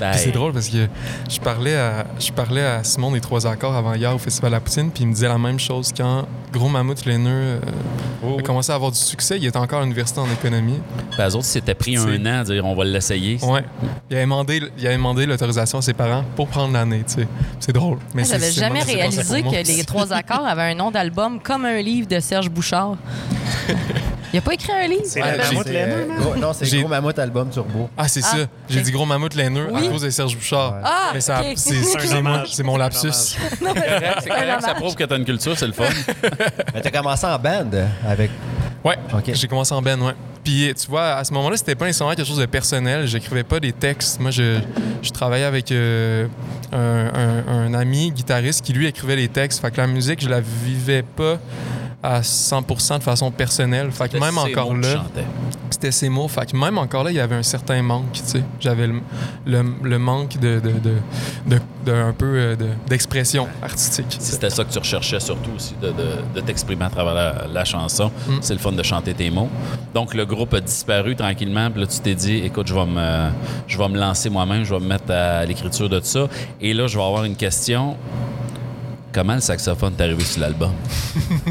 [0.00, 0.86] Ben, Puis c'est drôle parce que
[1.30, 4.56] je parlais, à, je parlais à Simon des Trois Accords avant hier au Festival de
[4.56, 7.60] la Poutine, puis il me disait la même chose quand Gros Mammouth Laineux euh,
[8.24, 9.36] Oh, a commencé à avoir du succès.
[9.38, 10.78] Il était encore à l'université en économie.
[11.18, 13.38] Ben, eux autres, s'étaient pris C'est- un an à dire on va l'essayer.
[13.42, 13.64] Ouais.
[14.10, 17.02] Il avait demandé, il avait demandé l'autorisation à ses parents pour prendre l'année.
[17.06, 17.28] tu sais.
[17.58, 17.98] C'est drôle.
[18.14, 21.40] Mais c'est- J'avais c'est- jamais c'est réalisé que les trois accords avaient un nom d'album
[21.40, 22.96] comme un livre de Serge Bouchard.
[24.32, 25.02] Il a pas écrit un livre?
[25.04, 26.16] C'est Ouais, le j'ai- mammouth C'est, laineux, euh, man.
[26.18, 27.90] gros- non, c'est J'ai- Gros Mammouth Album Turbo.
[27.96, 28.36] Ah, c'est Ah, ça.
[28.68, 28.84] J'ai ok.
[28.86, 29.86] dit gros mammouth laineux Oui.
[29.86, 30.76] à cause de Serge Bouchard.
[30.82, 31.46] Ah, Mais ça, ok.
[31.56, 32.48] c'est, C'est un excusez-moi, hommage.
[32.54, 33.36] c'est mon C'est lapsus.
[33.62, 33.82] Non, mais
[34.22, 35.84] C'est correct, ça prouve que t'as une culture, c'est le fun.
[36.74, 37.70] Mais t'as commencé en band
[38.08, 38.30] avec.
[38.84, 39.30] Ouais, Ok.
[39.34, 40.14] j'ai commencé en Ben, ouais.
[40.42, 43.06] Puis, tu vois, à ce moment-là, c'était pas nécessairement quelque chose de personnel.
[43.06, 44.18] J'écrivais pas des textes.
[44.18, 44.58] Moi, je,
[45.02, 46.26] je travaillais avec euh,
[46.72, 49.60] un, un- un ami guitariste qui, lui, écrivait les textes.
[49.60, 51.38] Fait que la musique, je la vivais pas
[52.02, 53.90] à 100% de façon personnelle.
[53.92, 55.04] Fait que même encore là,
[55.70, 56.26] c'était ces mots.
[56.28, 58.42] Fait que même encore là, il y avait un certain manque, tu sais.
[58.60, 59.00] J'avais le,
[59.46, 60.72] le, le manque de, de,
[61.84, 64.16] de, un peu euh, de- d'expression artistique.
[64.18, 65.94] C'était ça que tu recherchais surtout aussi, de, de-
[66.34, 68.32] de t'exprimer à travers la, la chanson, Mm.
[68.40, 69.48] c'est le fun de chanter tes mots.
[69.94, 73.28] Donc le groupe a disparu tranquillement, puis là tu t'es dit, écoute, je vais me,
[73.66, 76.28] je vais me lancer moi-même, je vais me mettre à l'écriture de tout ça.
[76.60, 77.96] Et là, je vais avoir une question.
[79.12, 80.72] Comment le saxophone t'est arrivé sur l'album?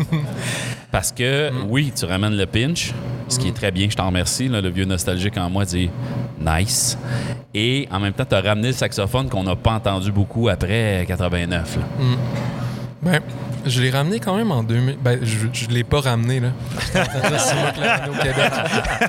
[0.91, 2.91] Parce que, oui, tu ramènes le pinch,
[3.29, 4.47] ce qui est très bien, je t'en remercie.
[4.47, 5.89] là, le vieux nostalgique en moi dit
[6.39, 6.97] nice.
[7.53, 11.05] Et en même temps, tu as ramené le saxophone qu'on n'a pas entendu beaucoup après
[11.07, 11.77] 89.
[11.77, 11.83] là.
[13.01, 13.21] Ben,
[13.65, 14.97] je l'ai ramené quand même en 2000.
[15.03, 16.49] Ben, je, je l'ai pas ramené, là.
[16.93, 18.51] C'est moi qui l'ai ramené au Québec.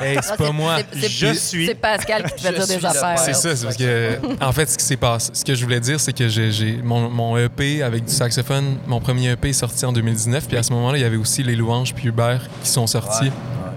[0.00, 0.76] Hey, c'est pas moi.
[0.92, 1.66] C'est- Je suis.
[1.66, 3.18] C'est Pascal qui te fait dire des affaires.
[3.18, 5.80] C'est ça, c'est parce que, en fait, ce qui s'est passé, ce que je voulais
[5.80, 9.84] dire, c'est que j'ai, mon, mon EP avec du saxophone, mon premier EP est sorti
[9.84, 12.68] en 2019, puis à ce moment-là, il y avait aussi Les Louanges puis Hubert qui
[12.70, 13.30] sont sortis,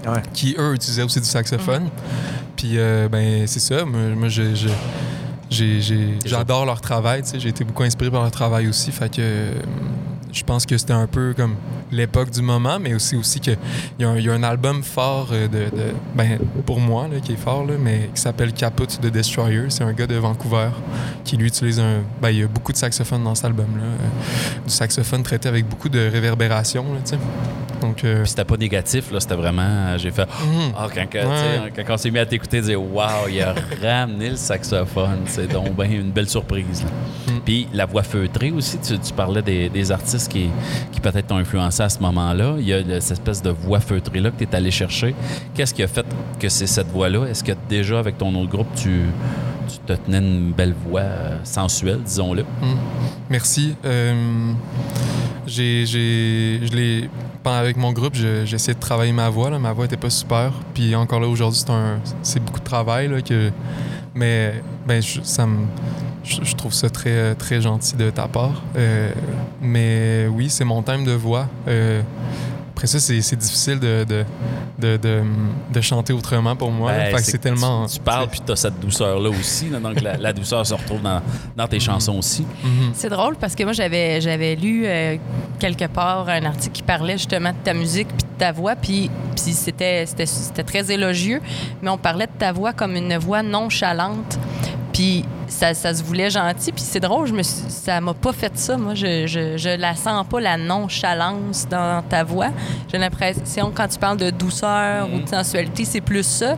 [0.08, 0.22] Ouais.
[0.34, 1.90] qui eux utilisaient aussi du saxophone.
[2.56, 4.30] Puis, euh, ben, c'est ça, moi, moi,
[6.26, 9.22] j'adore leur travail, tu sais, j'ai été beaucoup inspiré par leur travail aussi, fait que
[10.36, 11.56] je pense que c'était un peu comme
[11.92, 13.52] l'époque du moment, mais aussi aussi que
[13.98, 15.68] il y, a un- il y a un album fort euh, de,
[16.14, 19.66] ben pour moi là, qui est fort là, mais qui s'appelle Caput de Destroyer.
[19.70, 20.70] C'est un gars de Vancouver
[21.24, 23.84] qui lui utilise un, ben il y a beaucoup de saxophone dans cet album là,
[24.66, 26.86] du saxophone traité avec beaucoup de réverbération.
[27.88, 29.98] Donc euh, Puis c'était pas négatif, là, c'était vraiment.
[29.98, 30.24] J'ai fait.
[30.26, 30.72] mhm.
[30.78, 31.72] Ah, quand, que, tu Ouais.
[31.76, 35.22] sais, quand on s'est mis à t'écouter, dire Waouh, il a ramené le saxophone.
[35.26, 36.84] C'est donc ben une belle surprise.
[37.28, 37.32] Mm.
[37.46, 40.50] Puis la voix feutrée aussi, tu, tu parlais des, des artistes qui,
[40.92, 42.56] qui peut-être t'ont influencé à ce moment-là.
[42.60, 45.14] Il y a cette espèce de voix feutrée-là que tu es allé chercher.
[45.54, 46.06] Qu'est-ce qui a fait
[46.40, 47.26] que c'est cette voix-là?
[47.28, 49.02] Est-ce que déjà avec ton autre groupe, tu,
[49.68, 52.44] tu te tenais une belle voix euh, sensuelle, disons-le?
[52.44, 52.76] Mm.
[53.30, 53.76] Merci.
[53.86, 54.52] Euh,
[55.48, 57.10] j'ai, je l'ai,
[57.44, 59.50] avec mon groupe, j'ai essayé de travailler ma voix.
[59.50, 59.60] Là.
[59.60, 60.52] Ma voix était pas super.
[60.74, 61.62] Puis encore là, aujourd'hui,
[62.22, 63.08] c'est beaucoup de travail.
[63.08, 63.52] Là, que,
[64.14, 65.66] mais ben, je, ça me,
[66.24, 68.64] je, je trouve ça très, très gentil de ta part.
[68.76, 69.12] Euh,
[69.62, 71.48] mais oui, c'est mon thème de voix.
[71.68, 72.02] Euh,
[72.86, 74.26] après ça, c'est, difficile de, de,
[74.78, 75.24] de, de,
[75.74, 76.92] de chanter autrement pour moi.
[76.92, 77.88] Ben, c'est, tellement...
[77.88, 79.70] Tu, tu parles, puis tu as cette douceur-là aussi.
[79.70, 79.80] là.
[79.80, 81.20] donc la, la douceur se retrouve dans,
[81.56, 82.44] dans tes chansons aussi.
[82.44, 82.92] Mhm.
[82.94, 85.18] C'est drôle parce que moi, j'avais, j'avais lu euh,
[85.58, 89.10] quelque part un article qui parlait justement de ta musique puis de ta voix, puis,
[89.36, 91.42] puis c'était, c'était, c'était très élogieux,
[91.82, 94.38] mais on parlait de ta voix comme une voix nonchalante.
[94.94, 96.72] Puis ça, ça se voulait gentil.
[96.72, 98.78] Puis c'est drôle, je me suis- ça m'a pas fait ça.
[98.78, 102.50] Moi, je, je, je la sens pas, la nonchalance dans ta voix.
[102.92, 106.58] J'ai l'impression, quand tu parles de douceur ou de sensualité, c'est plus ça.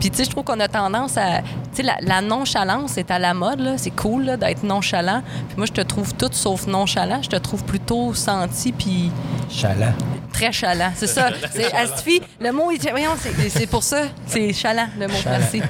[0.00, 1.42] Puis tu sais, je trouve qu'on a tendance à...
[1.42, 3.74] Tu sais, la, la nonchalance est à la mode, là.
[3.78, 5.22] C'est cool, là, d'être nonchalant.
[5.48, 7.22] Puis moi, je te trouve toute sauf nonchalant.
[7.22, 9.10] Je te trouve plutôt senti puis
[9.48, 9.92] Chalant.
[10.32, 10.90] très chalant.
[10.96, 11.30] C'est ça.
[11.52, 12.20] C'est Astifi.
[12.40, 14.02] Le mot, il- voyons, c'est c'est pour ça.
[14.26, 15.14] C'est chalant, le mot.
[15.24, 15.62] Merci.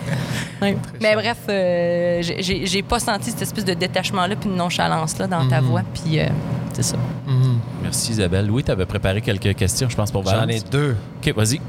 [1.01, 5.61] Mais bref, euh, j'ai- pas senti cette espèce de détachement-là puis de nonchalance-là dans ta
[5.61, 5.67] Mhm.
[5.69, 5.83] voix.
[5.95, 6.27] Puis euh,
[6.73, 6.97] c'est ça.
[7.27, 7.59] Mhm.
[7.83, 8.47] Merci Isabelle.
[8.47, 10.43] Louis, tu avais préparé quelques questions, je pense, pour Valence.
[10.43, 10.97] J'en ai deux.
[11.25, 11.61] OK, vas-y.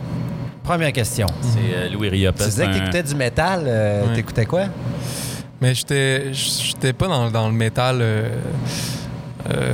[0.64, 1.28] Première question.
[1.42, 2.46] C'est euh, Louis Riopel.
[2.46, 3.64] Tu disais que un- t'écoutais du métal.
[3.66, 4.14] euh, Ouais.
[4.16, 4.64] T'écoutais quoi?
[5.62, 7.98] Mais j'étais j'étais pas dans, dans le métal.
[8.02, 8.30] euh,
[9.52, 9.74] euh,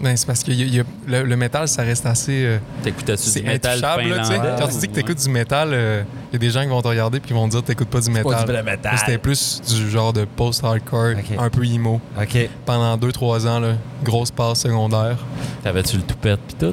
[0.00, 2.44] ben, c'est parce que y a- y a- le, le métal, ça reste assez.
[2.44, 4.22] euh, T'écoutais-tu du métal là?
[4.58, 6.88] Quand tu dis que t'écoutes du métal, il y a des gens qui vont te
[6.88, 8.24] regarder puis qui vont te dire que t'écoutes pas du métal.
[8.32, 8.92] pas du vrai métal.
[8.98, 12.00] C'était plus du genre de post-hardcore, un peu emo.
[12.20, 12.48] OK.
[12.64, 13.72] Pendant 2-3 ans, là,
[14.04, 15.16] grosse passe secondaire.
[15.62, 16.72] T'avais-tu le toupette pis tout?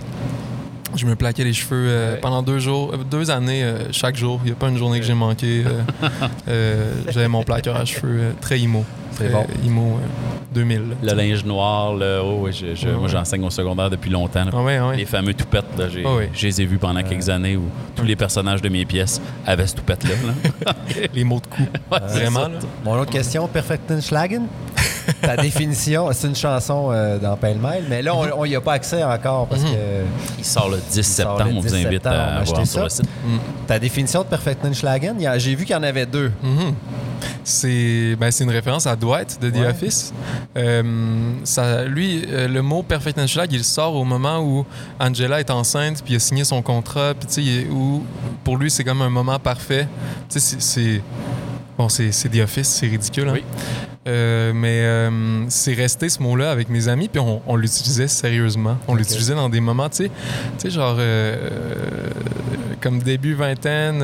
[0.98, 2.20] Je me plaquais les cheveux euh, Ouais.
[2.20, 4.40] pendant deux jours, euh, deux années, euh, chaque jour.
[4.44, 5.64] Il n'y a pas une journée que j'ai manqué.
[5.66, 5.82] euh,
[6.48, 8.60] euh, J'avais mon plaqueur à cheveux euh, très.
[9.12, 9.42] C'est Très bon.
[9.42, 9.98] Euh,
[10.56, 10.82] 2000.
[11.04, 13.10] là, Le linge noir, là, oh, oui, je- je- Ouais, moi ouais.
[13.10, 14.46] j'enseigne au secondaire depuis longtemps.
[14.46, 14.52] là.
[14.54, 14.98] Ah ouais, ouais.
[14.98, 17.64] Les fameux toupettes, là, j'ai, Ah je les ai vus pendant quelques années où
[17.96, 20.16] tous les personnages de mes pièces avaient ce toupette-là.
[20.66, 20.74] là.
[21.14, 21.68] Les mots de coup.
[21.92, 22.60] Vraiment, là.
[22.84, 24.44] Mon autre question, Perfektenschlagen?
[25.22, 29.04] Ta définition, c'est une chanson euh, dans Pêle-Mêle, mais là, on n'y a pas accès
[29.04, 29.70] encore parce Mhm.
[29.72, 29.78] que
[30.40, 32.16] Il sort le 10 sort septembre, le on 10 vous invite septembre.
[32.16, 32.72] à Achetez voir ça.
[32.74, 33.06] sur le site.
[33.68, 34.28] ta définition de
[35.28, 36.32] a- j'ai vu qu'il y en avait deux.
[36.42, 36.74] Mhm.
[37.46, 39.68] C'est ben, c'est une référence à Dwight de The Ouais.
[39.68, 40.14] Office.
[40.58, 40.84] Euh,
[41.44, 44.66] ça, lui, euh, le mot Perfect Anschlag, il sort au moment où
[45.00, 48.04] Angela est enceinte, puis il a signé son contrat, puis tu sais, il est- où
[48.44, 49.88] pour lui, c'est comme un moment parfait.
[50.30, 51.02] Tu sais, c'est- c'est.
[51.78, 53.28] Bon, c'est The Office, c'est ridicule.
[53.30, 53.34] hein.
[53.36, 53.44] Oui.
[54.06, 58.78] Euh, mais euh, c'est resté ce mot-là avec mes amis, puis on, on l'utilisait sérieusement.
[58.88, 60.12] On l'utilisait dans des moments, tu sais, tu
[60.58, 61.50] sais, genre euh,
[62.82, 64.04] comme début vingtaine,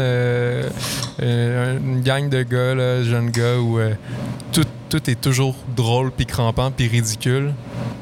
[1.22, 3.78] une gang de gars, là, jeunes gars, où
[4.53, 7.53] tout, tout est toujours drôle, puis crampant, puis ridicule.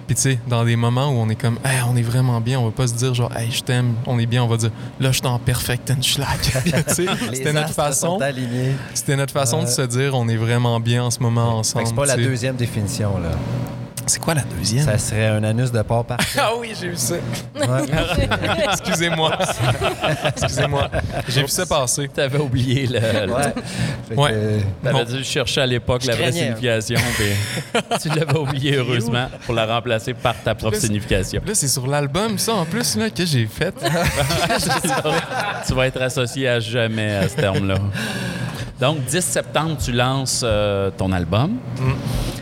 [0.07, 2.59] Puis tu sais, dans des moments où on est comme, hey, on est vraiment bien,
[2.59, 4.71] on va pas se dire genre, hey, je t'aime, on est bien, on va dire,
[5.01, 6.27] là, je suis en perfect and schlag.
[6.87, 8.19] Tu sais, Les C'était notre façon,
[8.93, 11.87] c'était notre façon de se dire, on est vraiment bien en ce moment ensemble.
[11.87, 13.31] C'est pas la deuxième définition, là.
[14.07, 14.85] C'est quoi la deuxième?
[14.85, 16.39] Ça serait un anus de porc parfait.
[16.43, 17.15] Ah oui, j'ai vu ça.
[18.71, 19.37] Excusez-moi.
[20.35, 20.89] Excusez-moi.
[21.27, 22.07] J'ai vu ça passer.
[22.07, 22.99] T'avais oublié le.
[22.99, 24.15] le- Ouais.
[24.15, 24.59] Ouais.
[24.83, 26.39] T'avais dû chercher à l'époque la vraie craignais.
[26.55, 31.41] signification, puis tu l'avais oublié heureusement pour la remplacer par ta propre Là, signification.
[31.45, 33.73] Là, c'est sur l'album, ça, en plus, là, que j'ai fait.
[35.67, 37.75] tu vas être associé à jamais à ce terme-là.
[38.79, 41.57] Donc, 10 septembre, tu lances euh, ton album.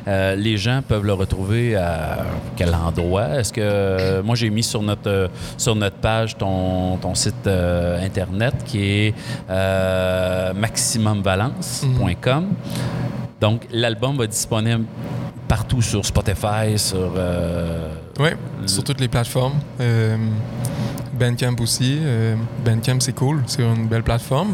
[0.07, 2.19] Euh, les gens peuvent le retrouver à
[2.55, 3.39] quel endroit?
[3.39, 5.27] Est-ce que moi j'ai mis sur notre euh,
[5.57, 9.13] sur notre page ton, ton site euh, internet qui est
[9.49, 12.47] euh, maximumvalence.com.
[13.41, 14.85] Donc l'album va être disponible
[15.47, 17.89] partout sur Spotify, sur euh,
[18.19, 18.29] Oui,
[18.65, 19.53] sur toutes les plateformes.
[19.79, 20.17] Euh,
[21.13, 21.97] Bandcamp aussi.
[22.01, 22.35] Euh,
[22.65, 23.41] Bandcamp, c'est cool.
[23.47, 24.53] C'est une belle plateforme.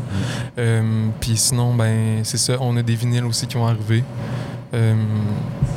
[0.57, 2.53] Euh, Puis sinon, ben, c'est ça.
[2.59, 4.03] On a des vinyles aussi qui vont arriver.
[4.73, 4.95] Euh,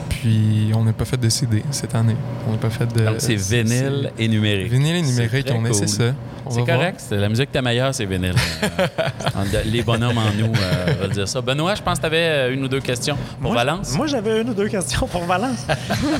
[0.08, 2.16] puis on n'a pas fait de CD cette année.
[2.48, 3.04] On n'a pas fait de.
[3.04, 4.70] donc c'est vinyle et numérique.
[4.70, 5.88] Vinyle et numérique, on essaie cool.
[5.88, 6.04] ça.
[6.46, 6.96] On C'est va correct.
[7.08, 8.34] C'est la musique ta meilleure, c'est vinyle.
[9.36, 11.40] Euh, les bonhommes en nous euh, veulent dire ça.
[11.40, 13.96] Benoît, je pense que tu avais une ou deux questions pour Moi, Valence.
[13.96, 15.66] Moi, j'avais une ou deux questions pour Valence.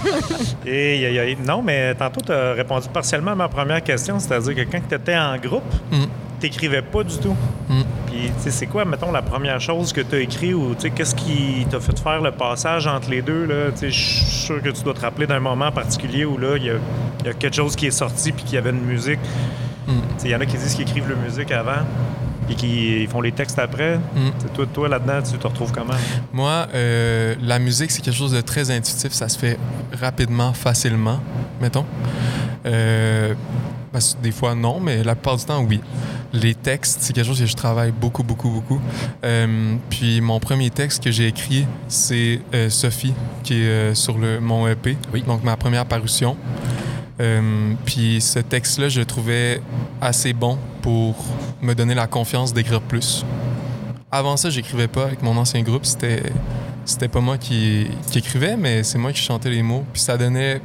[0.67, 1.37] Et, aïe, aïe.
[1.47, 4.95] non, mais tantôt, tu as répondu partiellement à ma première question, c'est-à-dire que quand tu
[4.95, 5.63] étais en groupe,
[5.93, 6.05] Mm.
[6.45, 7.35] T'écrivais pas du tout.
[7.71, 7.83] Mm.
[8.07, 10.83] Puis, tu sais, c'est quoi, mettons, la première chose que tu as écrit ou, tu
[10.83, 13.71] sais, qu'est-ce qui t'a fait faire le passage entre les deux, là?
[13.73, 16.57] Tu sais, je suis sûr que tu dois te rappeler d'un moment particulier où, là,
[16.57, 16.75] il y a,
[17.21, 19.21] il y a quelque chose qui est sorti puis qu'il y avait une musique.
[19.87, 19.93] Mm.
[19.93, 21.83] Tu sais, Il y en a qui disent qu'ils écrivent la musique avant
[22.51, 23.97] et qui font les textes après.
[23.97, 24.01] Mm.
[24.39, 25.95] Tu sais, Toi, toi là-dedans, tu te retrouves comment?
[26.31, 29.13] Moi, euh, la musique, c'est quelque chose de très intuitif.
[29.13, 29.59] Ça se fait
[29.99, 31.21] rapidement, facilement,
[31.63, 31.87] mettons.
[32.67, 33.33] Euh,
[34.23, 35.81] des fois, non, mais la plupart du temps, oui.
[36.33, 38.81] Les textes, c'est quelque chose que je travaille beaucoup, beaucoup, beaucoup.
[39.25, 44.19] Euh, puis mon premier texte que j'ai écrit, c'est euh, Sophie, qui est euh, sur
[44.19, 45.23] le, mon EP, Oui.
[45.23, 46.37] donc ma première parution.
[47.21, 49.61] Euh, puis ce texte-là, je le trouvais
[50.01, 51.15] assez bon pour
[51.63, 53.25] me donner la confiance d'écrire plus.
[54.11, 55.87] Avant ça, j'écrivais pas avec mon ancien groupe.
[55.87, 56.23] C'était
[56.85, 59.85] c'était pas moi qui, écrivais, mais c'est moi qui chantais les mots.
[59.93, 60.61] Puis ça donnait.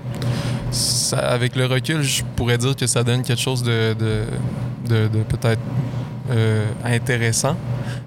[1.13, 5.61] avec le recul, je pourrais dire que ça donne quelque chose de, de, de- peut-être
[6.31, 7.55] euh, intéressant.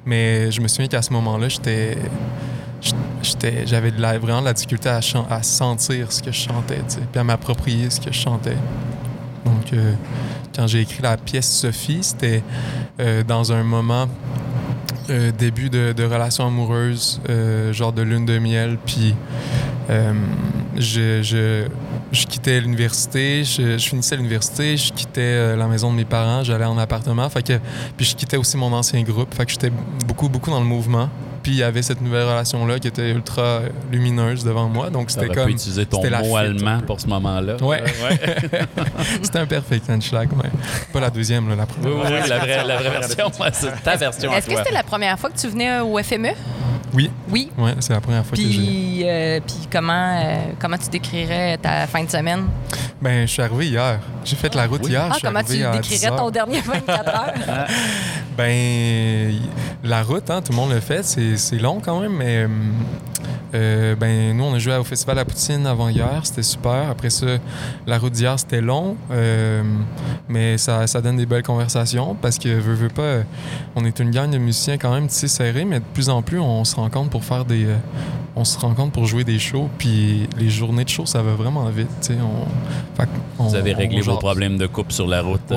[0.05, 1.97] Mais je me souviens qu'à ce moment-là, j'étais.
[3.67, 5.01] J'avais vraiment de la difficulté à,
[5.31, 6.81] à sentir ce que je chantais,
[7.13, 8.57] puis à m'approprier ce que je chantais.
[9.45, 9.95] Donc, euh,
[10.55, 12.43] quand j'ai écrit la pièce Sophie, c'était
[13.01, 14.09] euh, dans un moment
[15.11, 19.15] euh, début de, relation amoureuse, euh, genre de lune de miel, puis
[19.91, 20.13] euh,
[20.77, 26.45] je, je, quittais l'université, je, je finissais l'université, je quittais la maison de mes parents,
[26.45, 27.59] j'allais en appartement, fait que,
[27.97, 29.73] puis je quittais aussi mon ancien groupe, fait que j'étais
[30.07, 31.09] beaucoup, beaucoup dans le mouvement.
[31.43, 35.15] Puis il y avait cette nouvelle relation-là qui était ultra lumineuse devant moi, donc Tu
[35.15, 35.47] c'était comme...
[35.47, 37.57] pu utiliser ton c'était la mot allemand pour ce moment-là.
[37.61, 37.83] Ouais.
[37.83, 38.63] Euh,
[39.23, 40.51] C'était un perfect Anschlag, mais
[40.93, 41.95] pas la deuxième, là, la première.
[41.97, 43.27] oui, oui, la vraie, la vraie version.
[43.41, 46.31] ouais, c'est ta version Est-ce que c'était la première fois que tu venais au FME?
[46.95, 47.51] Oui, Oui.
[47.57, 48.49] ouais, c'est la première fois que j'ai...
[48.49, 52.45] Puis, euh, puis comment, euh, comment tu décrirais ta fin de semaine?
[53.01, 53.99] Ben, je suis arrivé hier.
[54.25, 55.03] J'ai fait la route hier.
[55.05, 57.67] Ah, je suis comment tu décrirais 10 ton dernier 24 heures?
[58.37, 59.35] Ben,
[59.85, 61.03] la route, hein, tout le monde le fait.
[61.05, 62.73] C'est c'est long quand même, mais hum,
[63.55, 66.21] euh, ben, nous, on a joué au Festival à Poutine avant hier.
[66.25, 66.89] C'était super.
[66.91, 67.27] Après ça,
[67.87, 69.63] la route d'hier, c'était long, euh,
[70.29, 73.23] mais ça, ça donne des belles conversations parce que, veux, veux pas, euh,
[73.77, 76.39] on est une gang de musiciens quand même tissés serrés, mais de plus en plus,
[76.39, 77.65] on se rencontre pour faire des.
[77.67, 77.77] euh,
[78.35, 81.65] on se rencontre pour jouer des shows, puis les journées de show, ça va vraiment
[81.67, 81.89] vite.
[82.01, 82.19] tu sais.
[83.39, 85.53] On, Vous avez on réglé vos problèmes de couple sur la route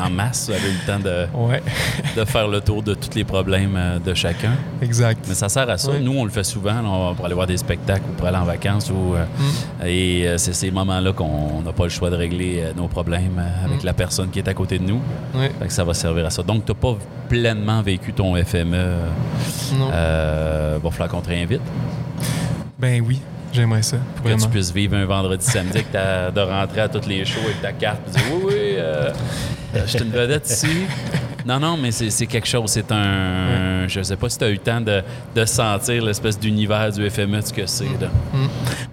[0.00, 0.46] en masse.
[0.48, 1.62] Vous avez eu le temps de, Ouais,
[2.16, 4.52] de faire le tour de tous les problèmes de chacun.
[4.80, 5.24] exact.
[5.28, 5.90] Mais ça sert à ça.
[5.90, 6.00] Ouais.
[6.00, 8.36] Nous, on le fait souvent là, on pour aller voir des spectacles ou pour aller
[8.38, 8.90] en vacances.
[8.90, 9.86] Ou, euh, Mm.
[9.86, 13.42] Et euh, c'est ces moments-là qu'on n'a pas le choix de régler euh, nos problèmes
[13.64, 13.86] avec Mm.
[13.86, 15.00] la personne qui est à côté de nous.
[15.34, 15.50] Ouais.
[15.58, 16.42] Fait que ça va servir à ça.
[16.42, 16.96] Donc, tu n'as pas
[17.28, 18.94] pleinement vécu ton FME.
[19.78, 19.90] Non.
[19.92, 21.62] euh, va falloir qu'on te réinvite
[22.78, 23.20] Ben oui,
[23.52, 23.96] j'aimerais ça.
[24.16, 27.24] pour que tu puisses vivre un vendredi samedi que t'as- de rentrer à tous les
[27.24, 29.10] shows avec ta carte et dire oui, oui, euh,
[29.74, 30.66] je suis une vedette ici.
[31.46, 32.70] Non, non, mais c'est quelque chose.
[32.70, 33.86] C'est un.
[33.88, 35.02] Je sais pas si tu as eu le temps de,
[35.34, 37.84] de sentir l'espèce d'univers du FME, ce que c'est.
[38.00, 38.08] là.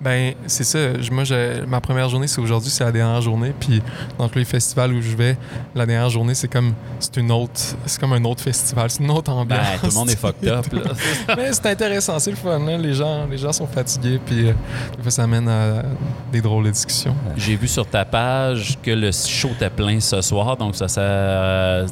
[0.02, 1.00] Ben, c'est ça.
[1.00, 3.54] Je- Moi, je- ma première journée, c'est aujourd'hui, c'est la dernière journée.
[3.60, 3.82] Puis,
[4.18, 5.38] dans tous les festivals où je vais,
[5.76, 7.52] la dernière journée, c'est comme, c'est une autre,
[7.86, 9.60] c'est comme un autre festival, c'est une autre ambiance.
[9.60, 10.66] Ben, tout le monde est fucked up.
[10.72, 10.82] Là.
[11.38, 12.60] Mais c'est intéressant, c'est le fun.
[12.68, 12.78] hein.
[12.78, 14.54] Les, gens, les gens sont fatigués, puis euh,
[14.98, 15.84] des fois, ça amène à
[16.32, 17.16] des drôles de discussions.
[17.38, 20.56] J'ai vu sur ta page que le show était plein ce soir.
[20.58, 21.88] Donc, ça, ça euh,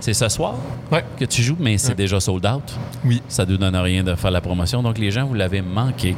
[0.00, 0.54] c'est ce soir
[0.90, 1.04] Ouais.
[1.18, 2.62] que tu joues, mais c'est déjà sold out.
[3.04, 3.20] Oui.
[3.28, 4.82] Ça ne nous donne rien de faire la promotion.
[4.82, 6.14] Donc, les gens, vous l'avez manqué.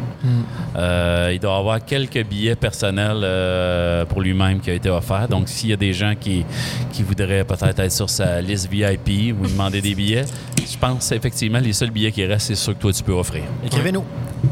[0.77, 5.29] Euh, il doit y avoir quelques billets personnels euh, pour lui-même qui a été offert.
[5.29, 6.45] Donc, s'il y a des gens qui,
[6.93, 10.25] qui voudraient peut-être être sur sa liste VIP ou demander des billets,
[10.71, 13.43] je pense effectivement les seuls billets qui restent, c'est ceux que toi, tu peux offrir.
[13.65, 14.05] Écrivez-nous.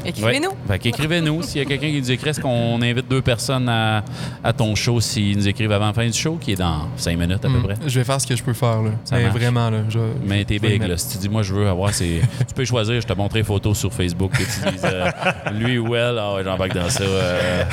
[0.05, 0.51] Écrivez-nous.
[0.51, 0.57] Ouais.
[0.68, 1.43] Fait qu'écrivez-nous.
[1.43, 4.03] S'il y a quelqu'un qui nous écrit, est-ce qu'on invite deux personnes à,
[4.45, 7.18] à ton show s'ils nous écrivent avant la fin du show, qui est dans cinq
[7.18, 7.62] minutes à peu Mm.
[7.62, 7.74] près?
[7.87, 8.91] Je vais faire ce que je peux faire, là.
[9.05, 9.78] Ça Mais vraiment, là.
[9.89, 10.97] je- Mais t'es big, là.
[10.97, 12.20] Si tu dis, moi, je veux avoir ces.
[12.49, 15.11] tu peux choisir, je te montrerai les photos sur Facebook que tu dises, euh,
[15.53, 17.03] lui ou elle, ah ouais, j'embarque dans ça.
[17.05, 17.64] euh,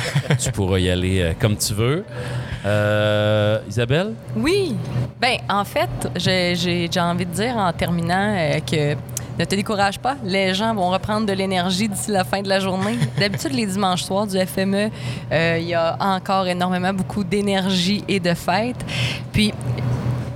[0.42, 2.04] tu pourras y aller euh, comme tu veux.
[2.66, 4.12] Euh, Isabelle?
[4.36, 4.74] Oui.
[5.20, 8.94] Ben, en fait, j'ai j'ai- j'ai envie de dire en terminant euh, que
[9.38, 10.16] ne te décourage pas.
[10.24, 12.96] Les gens vont reprendre de l'énergie d'ici la fin de la journée.
[13.18, 14.90] D'habitude, les dimanches soirs du FME,
[15.32, 18.84] euh, il y a encore énormément beaucoup d'énergie et de fête.
[19.32, 19.52] Puis,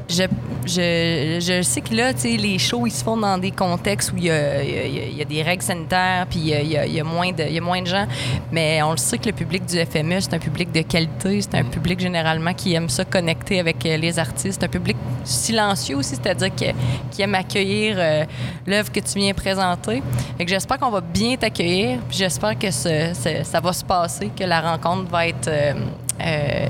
[0.09, 0.23] je,
[0.67, 4.13] je, je sais que là, tu sais, les shows, ils se font dans des contextes
[4.13, 6.87] où il y a, il y y a des règles sanitaires, puis il y a,
[6.87, 8.07] il y a- moins de, il y a moins de gens.
[8.53, 11.55] Mais on le sait que le public du FME, c'est un public de qualité, c'est
[11.57, 16.17] un public généralement qui aime ça connecter avec euh, les artistes, un public silencieux aussi,
[16.17, 18.25] c'est-à-dire qui aime accueillir euh,
[18.67, 20.03] l'œuvre que tu viens présenter.
[20.39, 23.85] Fait que j'espère qu'on va bien t'accueillir, puis j'espère que ce- ce- ça va se
[23.85, 25.75] passer, que la rencontre va être euh,
[26.21, 26.69] euh,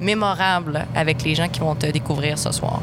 [0.00, 2.80] mémorable avec les gens qui vont te découvrir ce soir.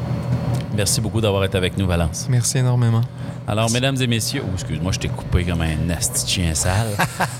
[0.76, 2.26] Merci beaucoup d'avoir été avec nous, Valence.
[2.28, 3.00] Merci énormément.
[3.48, 6.96] Alors, mesdames et messieurs, oh, excuse-moi, je t'ai coupé comme un nasty de chien sale.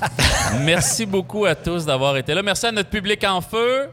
[0.60, 2.42] Merci beaucoup à tous d'avoir été là.
[2.42, 3.90] Merci à notre public en feu.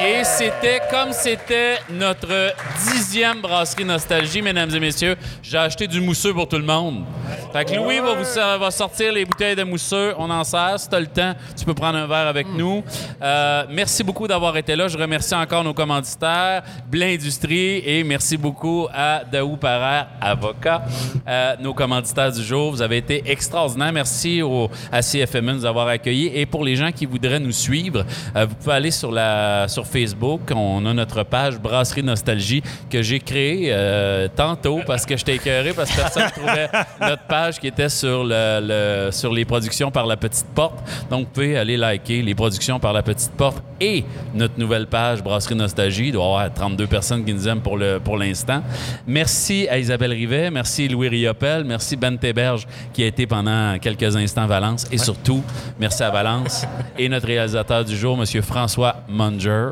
[0.00, 2.54] Et c'était comme c'était notre
[2.92, 5.16] dixième brasserie nostalgie, mesdames et messieurs.
[5.42, 7.04] J'ai acheté du mousseux pour tout le monde.
[7.52, 10.14] Fait que Louis va, sortir les bouteilles de mousseux.
[10.16, 10.78] On en sert.
[10.78, 12.84] Si tu as le temps, tu peux prendre un verre avec nous.
[13.20, 14.86] Euh, merci beaucoup d'avoir été là.
[14.86, 20.82] Je remercie encore nos commanditaires, Blin Industrie, et merci beaucoup à Daou Parer, avocat,
[21.26, 22.70] euh, nos commanditaires du jour.
[22.70, 23.92] Vous avez été extraordinaires.
[23.92, 26.30] Merci au, à CFME de nous avoir accueillis.
[26.34, 28.04] Et pour les gens qui voudraient nous suivre,
[28.36, 30.40] euh, vous pouvez aller sur, la, sur Facebook.
[30.54, 35.72] On a notre page Brasserie Nostalgie que j'ai créée euh, tantôt parce que j'étais écœuré
[35.72, 36.68] parce que personne ne trouvait
[37.00, 38.60] notre page qui était sur, le,
[39.06, 40.78] le- sur les productions par la petite porte.
[41.10, 45.22] Donc, vous pouvez aller liker les productions par la petite porte et notre nouvelle page
[45.22, 46.08] Brasserie Nostalgie.
[46.08, 48.62] Il doit y avoir 32 personnes qui nous aiment pour le- pour l'instant.
[49.06, 54.16] merci à Isabelle Rivet, merci Louis Riopel, merci Ben Théberge qui a été pendant quelques
[54.16, 55.42] instants à Valence et surtout,
[55.78, 56.64] merci à Valence
[56.98, 58.42] et notre réalisateur du jour, M.
[58.42, 59.70] François Munger.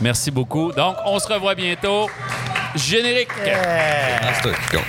[0.00, 0.72] Merci beaucoup.
[0.72, 2.08] Donc, on se revoit bientôt.
[2.74, 3.28] Générique.
[4.22, 4.86] Master qui compte.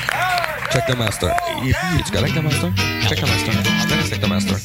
[0.71, 1.29] Check the master.
[1.29, 2.69] Et puis, es-tu correct, le master?
[3.07, 3.53] Check the master.
[3.81, 4.57] Je te avec le master.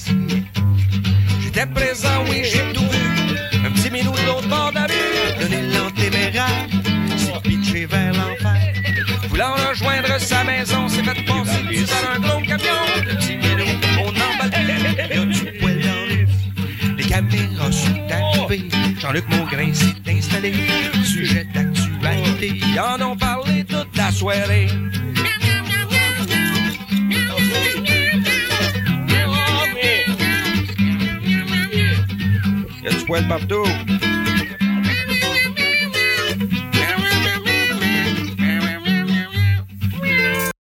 [1.42, 3.38] J'étais présent, oui, j'ai tout vu.
[3.64, 6.49] Un petit minou de l'autre bord de la rue, donner l'antéméraire,
[7.16, 8.74] s'est pitché vers l'enfer.
[9.28, 13.23] Voulant rejoindre sa maison, s'est fait passer par un gros camion.
[19.05, 20.55] Jean-Luc Maugrain s'est installé.
[21.05, 24.66] Sujet d'actualité, ils en ont parlé toute la soirée.
[32.82, 33.66] Y a du poil partout.